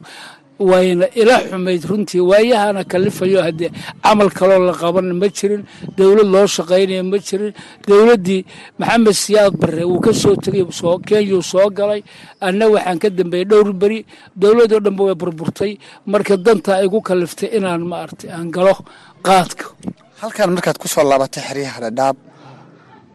[0.71, 3.71] wayna ila xumayd runtii waayahana kalifayo haddee
[4.05, 5.63] camal kaloo la qaban ma jirin
[5.97, 7.53] dowlad loo shaqaynaya ma jirin.
[7.89, 8.43] Dowladdii
[8.79, 10.65] maxamed siyaad barre wuu ka soo tegay
[11.09, 12.03] kenyuu soo galay.
[12.47, 13.99] Anna waxaan ka dambeeyey dhowr beri
[14.41, 15.73] dowladoo dhanba way burburtay.
[16.11, 18.75] Marka dantaa igu kaliftay inaan maaragtay aan galo
[19.27, 19.67] qaadka
[20.21, 22.17] halkan markaad ku soo laabatay xeryaha dhadhaab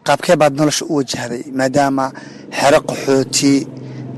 [0.07, 1.43] qaabkee baad nolosha u wajahday?
[1.59, 2.05] Maadaama
[2.59, 3.53] xero qaxooti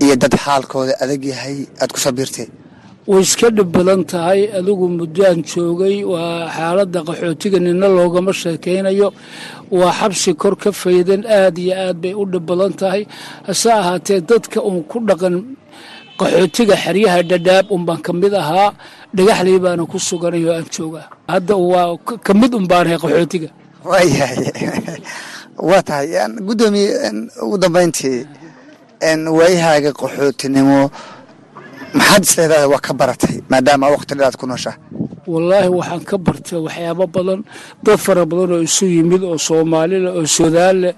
[0.03, 2.47] iyo dad xaalkooda adag yahay aad ku soo biirtay.
[3.11, 4.41] Way iska dhib badan tahay.
[4.57, 9.07] Adigu muddaan joogay waa xaaladda qaxootiga nina loogama sheekaynayo.
[9.79, 13.03] Waa xabsi kor ka faydan aad iyo aad bay u dhib badan tahay.
[13.47, 15.36] Hase ahaatee dadka uun ku dhaqan
[16.19, 18.69] qaxootiga xeryaha dhadhaab unbaan ka mid ahaa.
[19.15, 23.49] Dhagaxley baana ku suganay oo aan joogaa hadda waa ka mid un baanahay qaxootiga.
[23.86, 24.51] Waayahay
[25.57, 26.07] waa tahay
[26.47, 27.11] guddoomiye
[27.41, 28.26] ugu dambayntii
[29.38, 30.91] waayahaaga qaxootinimo
[31.97, 34.75] maxaad isleedahay waa ka baratay maadaama waqti dheeraad ku nooshaa
[35.33, 37.39] wallaahi waxaan ka bartay waxyaabo badan
[37.85, 40.93] dad fara badan oo isu yimid oo soomaali leh oo suudaan leh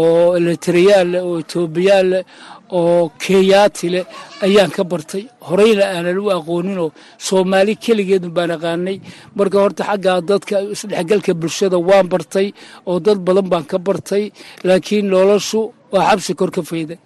[0.00, 2.22] oo eletriyaan leh oo etoobiyaan leh
[2.78, 4.04] oo kenyaati leh
[4.46, 5.22] ayaan ka bartay.
[5.48, 6.90] Horeyna aanan u aqooninoo
[7.28, 8.96] soomaali keligeedun baan aqaanay.
[9.36, 12.46] Marka horta xaggaa dadka isdhexgalka bulshada waan bartay
[12.88, 14.24] oo dad badan baan ka bartay
[14.66, 15.60] laakiin noloshu
[15.92, 16.96] waa xabsi kor ka fayda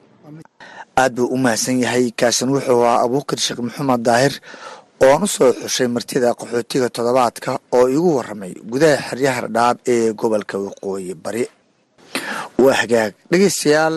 [1.00, 2.04] aad buu u mahadsan yahay.
[2.20, 4.34] Kaasin wuxuu ahaa abuukar sheekh maxamed daahir
[5.04, 10.56] ooan u soo xushay martida qaxootiga toddobaadka oo igu waramay gudaha xeryaha dhadhaab ee gobolka
[10.66, 11.44] waqooyi bari.
[12.62, 13.96] Waa hagaag dhegeystayaal.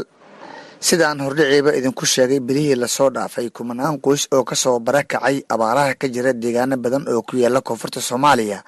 [0.88, 5.94] Sidaan hordhiciiba idinku sheegay bilihii la soo dhaafay kumanaan qoys oo ka soo barakacay abaaraha
[6.02, 8.60] ka jira deegaano badan oo ku yaalla koonfurta soomaaliya.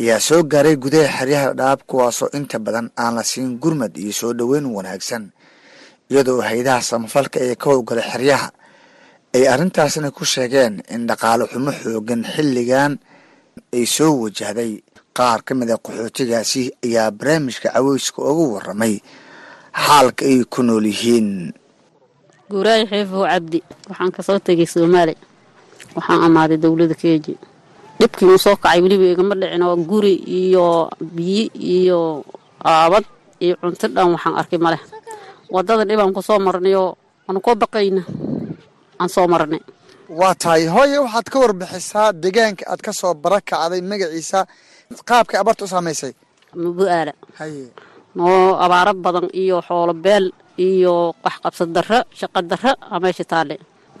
[0.00, 4.32] Ayaa soo gaaray gudaha xeryaha dhadhaab kuwaasoo inta badan aan la siin gurmad iyo soo
[4.38, 5.24] dhoweyn wanaagsan
[6.10, 8.48] iyadoo hay'adaha samafalka ee ka howgala xeryaha
[9.36, 12.92] ay arrintaasna ku sheegeen in dhaqaale xumo xoogan xilligan
[13.76, 14.72] ay soo wajahday.
[15.18, 18.94] Qaar ka mid a qaxootigaasi ayaa barnaamijka caweyska ugu waramay
[19.84, 21.52] xaalka ay ku nool yihiin.
[22.50, 25.14] Guuraayo xiifow cabdi waxaan ka soo tegay soomaali
[25.96, 27.34] waxaan amaaday dowladda keeji
[28.00, 31.44] dhibkii uu soo kacay weliba igama dhicin oo guri iyo biyi
[31.76, 32.24] iyo
[32.64, 33.04] aabad
[33.44, 34.80] iyo cunto dhan waxaan arkay maleh
[35.54, 36.88] waddada dhibaan ku soo marnayoo
[37.28, 38.02] aanu koo baqayna
[39.00, 39.60] aan soo marnay.
[40.20, 44.40] Waa tahay hooye waxaad ka warbixisaa deegaanka aad ka soo barakacday magaciisa.
[45.08, 46.12] Qaabkay abarta u saamaysay?
[46.62, 47.64] Mubu-aala haye
[48.16, 50.26] noo abaaro badan iyo xoolo beel
[50.68, 50.94] iyo
[51.24, 53.56] waxqabsad darro shaqo darro aa meesha taalle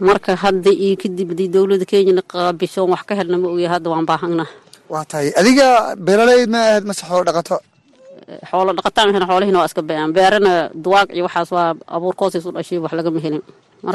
[0.06, 4.04] marka hadda iyo kadib haddii dowladda kenyana qaabishoon wax ka helna ma ogya hadda waan
[4.10, 4.48] baahangnaa
[4.92, 5.66] waa tahay adiga
[6.06, 7.56] beeraley ma ahayd mase xoolo dhaqato
[8.50, 10.52] xoolo dhaqataan ahayn xoolihina waa iska beeyaan beerana
[10.84, 13.42] duwaaq iyo waxaas waa abuurkoosiis u dhashay wax lagama helin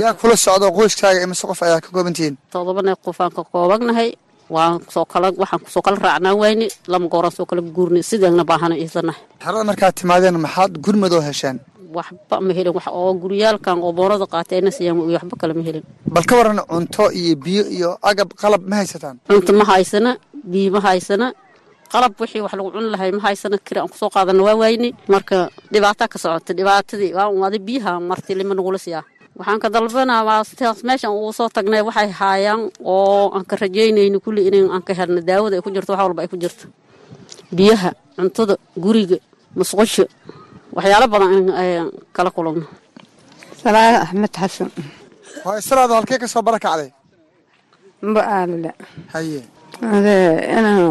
[0.04, 2.36] yaa kula socdo qoyskaaga imise qof ayaa ka koobantihiin?
[2.54, 4.10] Todobana qofaan ka koobagnahay
[4.56, 8.76] waan soo kala waxaan soo kala raacnaa wayne lama gooraan soo kala guurnay sideelna baahana
[8.84, 11.58] iisanahay xerada markaad timaadeen maxaad gurmadoo hesheen
[11.98, 15.84] waxba ma helin wax oo guryaalkan oo boonada qaatayna siiyaan iyo waxba kale ma helin.
[16.16, 19.16] Bal ka waran cunto iyo biyo iyo agab qalab ma haysataan?
[19.30, 20.12] Cunto ma haysana
[20.52, 21.28] biyo ma haysana
[21.94, 24.90] qalab wixii wax lagu cuni lahay ma haysana kiri aan ku soo qaadana waa wayne
[25.14, 25.38] marka
[25.74, 29.04] dhibaataa ka socota dhibaatadii waa biyaha marti lima nagula siiyaa
[29.40, 30.44] waxaan ka dalbanaa
[30.88, 32.62] meeshan ugu soo tagnay waxay haayaan
[32.94, 36.22] oo aan ka rajaynayno kulli in aan ka helno daawada ay ku jirto wax walba
[36.24, 36.66] ay ku jirto.
[37.58, 39.18] Biyaha cuntada guriga
[39.58, 40.06] musqusha
[40.76, 41.46] waxyaalo badan in
[42.16, 42.66] kala kulagno
[43.62, 44.70] salaada axmed xasan
[45.46, 46.90] waa israado halkee ka soo barakacday
[48.10, 48.72] mbaalile
[49.14, 49.42] haye.
[49.82, 50.84] Adee inaan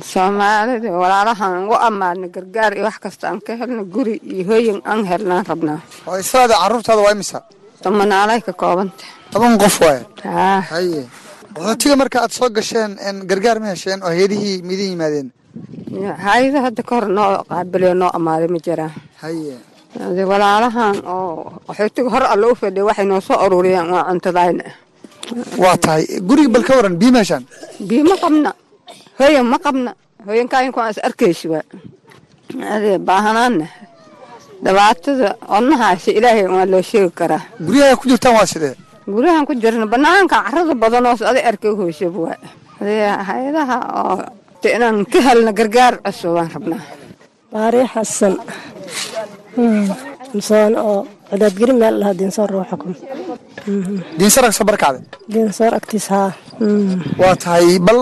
[0.00, 5.04] soomaalida walaalahan ugu ammaadno gargaar iyo wax kasta aan ka helno guri iyo hooyin aan
[5.04, 5.80] helnaan rabnaa.
[6.06, 7.38] Waa israada carruurtaada waa imisa?
[7.82, 9.04] Tomanaalay ka koobanta.
[9.32, 10.02] Toban qof waaye?
[10.24, 10.60] Haa.
[10.72, 11.02] Haye.
[11.54, 12.96] Qaxootiga marka aad soo gasheen
[13.28, 15.28] gargaar ma hesheen oo hayadihii midin yimaadeen?
[16.24, 19.56] Hayada hadda ka hor noo qaabiliyo noo ammaaday ma jiraan haye.
[20.30, 24.64] Walaalahan oo qaxootiga hor alla u fadhiya waxay noo soo ururiyeen waa cuntadayna.
[25.62, 26.04] Waa tahay.
[26.28, 27.44] Guriga bal ka waran biyo ma heshaan
[27.88, 28.50] biyo ma qabna
[29.18, 29.90] hooyan ma qabna.
[30.26, 31.62] Hooyankaayin kuwaan is arkaysi waa
[32.74, 33.66] adee baahanaanna
[34.64, 38.74] dhibaatada odnahaasi ilaahay waa loo sheegi karaa guryaha ku jirtaan waa sidee?
[39.14, 42.38] Guryahan ku jirna banaanka carada badanoos aday arkay hoysaba waa
[42.80, 44.16] adee hay'adaha oo
[44.76, 46.82] inaan ka helna gargaar cusub waan rabnaa.
[47.52, 48.34] Baari xasan
[50.48, 50.98] soon oo
[51.30, 52.94] cadaadgeri meel lahaa diinsoor ruuxa kun
[54.18, 56.30] diinsoor ag soo barakacday diinsoor agtiis haa.
[57.20, 58.00] Waa tahay bal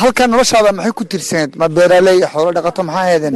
[0.00, 3.34] halkan noloshaada maxay ku tirsaneed ma beeraley xoolo dhaqato maxaa heedeen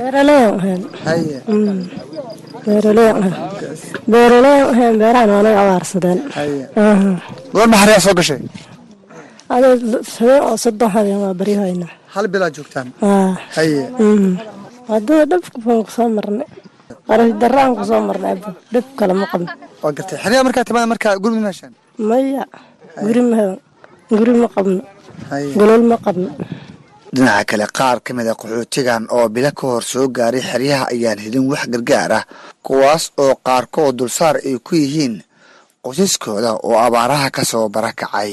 [4.08, 6.62] beeraleyan ahayn beerahan waa naga abaarsadeen haye
[7.54, 8.40] goor maxariyaa soo gashay?
[9.48, 12.88] Habeen oo soddon habeen waa baryahayna hal bilaa joogtaan?
[14.88, 16.48] Wadada dhabka baan ku soo marnay
[17.08, 18.34] qarash daraan ku soo marnay
[18.72, 19.48] dhib kale ma qabno.
[19.82, 20.18] Waa gartay.
[20.22, 21.74] Xeryaa markaa timaada markaa gurmud ma heshaan
[22.08, 22.44] maya.
[23.04, 23.58] Guri ma heban
[24.18, 24.80] guri ma qabno.
[25.58, 26.30] Golol ma qabno.
[27.14, 31.18] Dhinaca kale qaar ka mid a qaxootigan oo bilo ka hor soo gaaray xeryaha ayaan
[31.24, 32.24] helin wax gargaar ah
[32.66, 35.14] kuwaas oo qaarkood dulsaar ay ku yihiin
[35.84, 38.32] qosaskooda oo abaaraha ka soo barakacay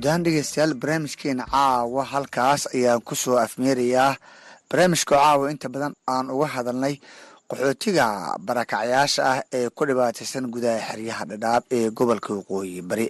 [0.00, 4.16] guud ahaan dhegeystayaal barnaamijkeena caawa halkaas ayaan ku soo afmeerayaa
[4.70, 6.94] barnaamijka caawa inta badan aan uga hadalnay
[7.50, 8.06] qaxootiga
[8.46, 13.06] barakacyaasha ah ee ku dhibaataysan gudaha xeryaha dhadhaab ee gobolka waqooyi bari.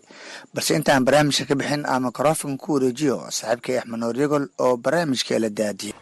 [0.54, 5.38] Balse intaan barnaamijka ka bixin aan mikrofonka ku wareejiyo saaxiibkay axmed noor yagol oo barnaamijka
[5.44, 5.94] la daadiyo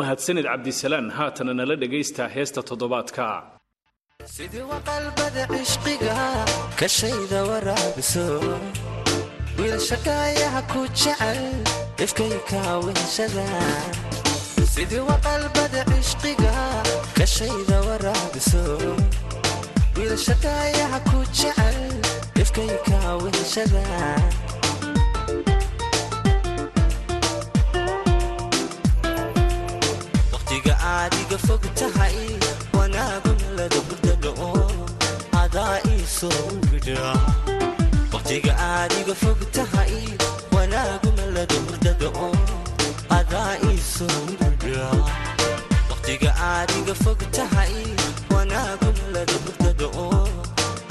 [0.00, 3.24] mahadsanid cabdisalaan haatana nala dhagaystaa heesta toddobaadka.
[4.36, 6.16] Sidii waqalbada cishqiga
[6.80, 8.24] kashayda waraabiso
[9.58, 11.40] wiilshakaayaha ku jecel
[12.04, 13.46] ifkayka wehshada
[14.74, 16.54] sidii waqalbada cishqiga
[17.18, 18.64] kashayda waraabiso
[19.96, 21.78] wiilshakaayaha ku jecel
[22.42, 23.84] ifkayka wehshada
[30.32, 32.16] waqtiga aadiga fog tahay
[32.78, 34.50] wanaaguna lada hurdadao
[35.42, 37.02] adaa ii soo widha
[38.24, 39.94] waqtiga aadiga fog tahay
[40.54, 42.28] wanaaguna lada hurdadao
[43.18, 44.86] adaa ii soo widha
[45.90, 47.74] waqtiga aadiga fog tahay
[48.34, 50.28] wanaaguna lada hurdadao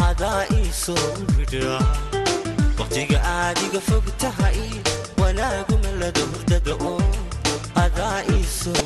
[0.10, 1.80] adaa ii soo widha
[2.80, 4.60] waqtiga aadiga fog tahay
[5.22, 6.94] wanaaguna lada hurdadao
[7.86, 8.86] adaa ii soo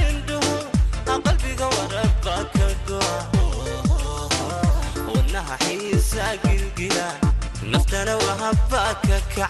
[7.71, 9.47] naftana wahabba ka kaca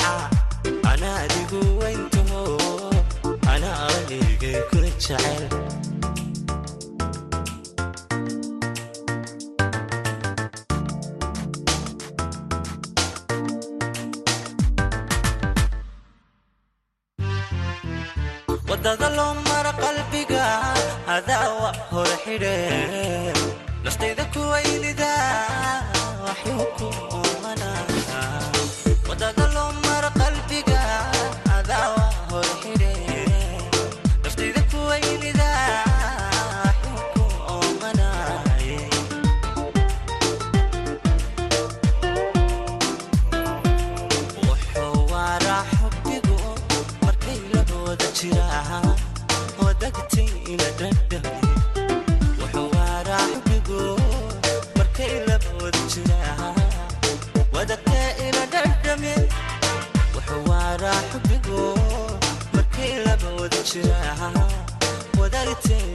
[0.91, 2.43] ana adigu weyntaho
[3.53, 5.43] ana adigay ku jecel
[18.69, 20.43] waddada loo mara qalbiga
[21.15, 22.55] adaawa hore xidhe
[23.83, 25.11] naftayda ku weynida
[26.25, 26.87] waxuu ku
[27.19, 27.70] omanaya
[32.31, 32.80] adaawa hore xidhe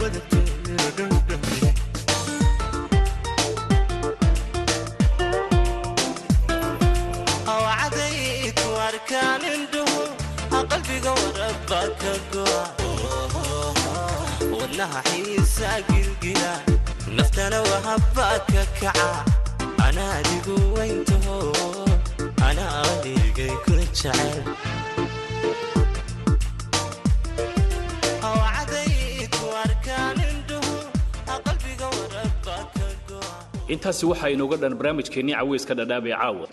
[0.00, 1.72] wadagtee ina dhadhami
[7.48, 10.02] awcadaydku arkaan indhuhu
[10.70, 12.62] qalbiga warabba ka go'a
[14.58, 16.52] wadnaha xiisa gilgila
[17.16, 19.08] naftana wahabba ka kaca
[20.00, 21.36] ana adigu weyntaho
[22.48, 22.66] ana
[33.74, 36.46] intaasi waxaa inooga dhan barnaamijkeennii caweyska dhadhaab ee caawa.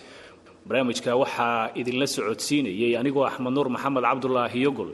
[0.68, 4.90] Barnaamijka waxaa idinla socodsiinayey anigoo axmed nuur maxamed cabdulaahi yogol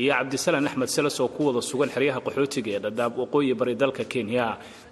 [0.00, 4.04] iyo cabdisalaan axmed seles oo ku wada sugan xeryaha qaxootiga ee dhadhaab waqooyi bari dalka
[4.12, 4.46] kenya.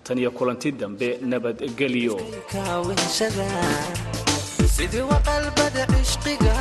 [0.05, 2.17] Tan iyo kulanti dambe nabadgelyo
[4.77, 6.55] sidii waqalbada cishqiga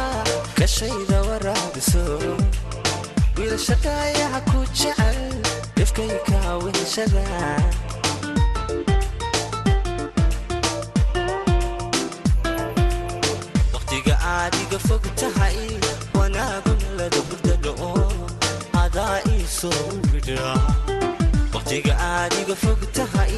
[21.53, 23.35] waqtiga aadiga fog tahay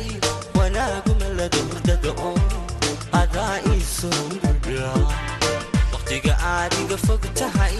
[0.57, 2.31] wanaaguna lada hurdadao
[3.21, 4.91] adaa ii soo widha
[5.93, 7.77] waqtiga aad iga fog tahay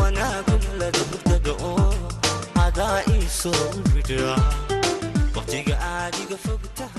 [0.00, 1.94] wanaaguna laga hurdaga oo
[2.66, 4.34] adaa ii soo bidha
[5.36, 6.97] waqtiga aad iga fog tahay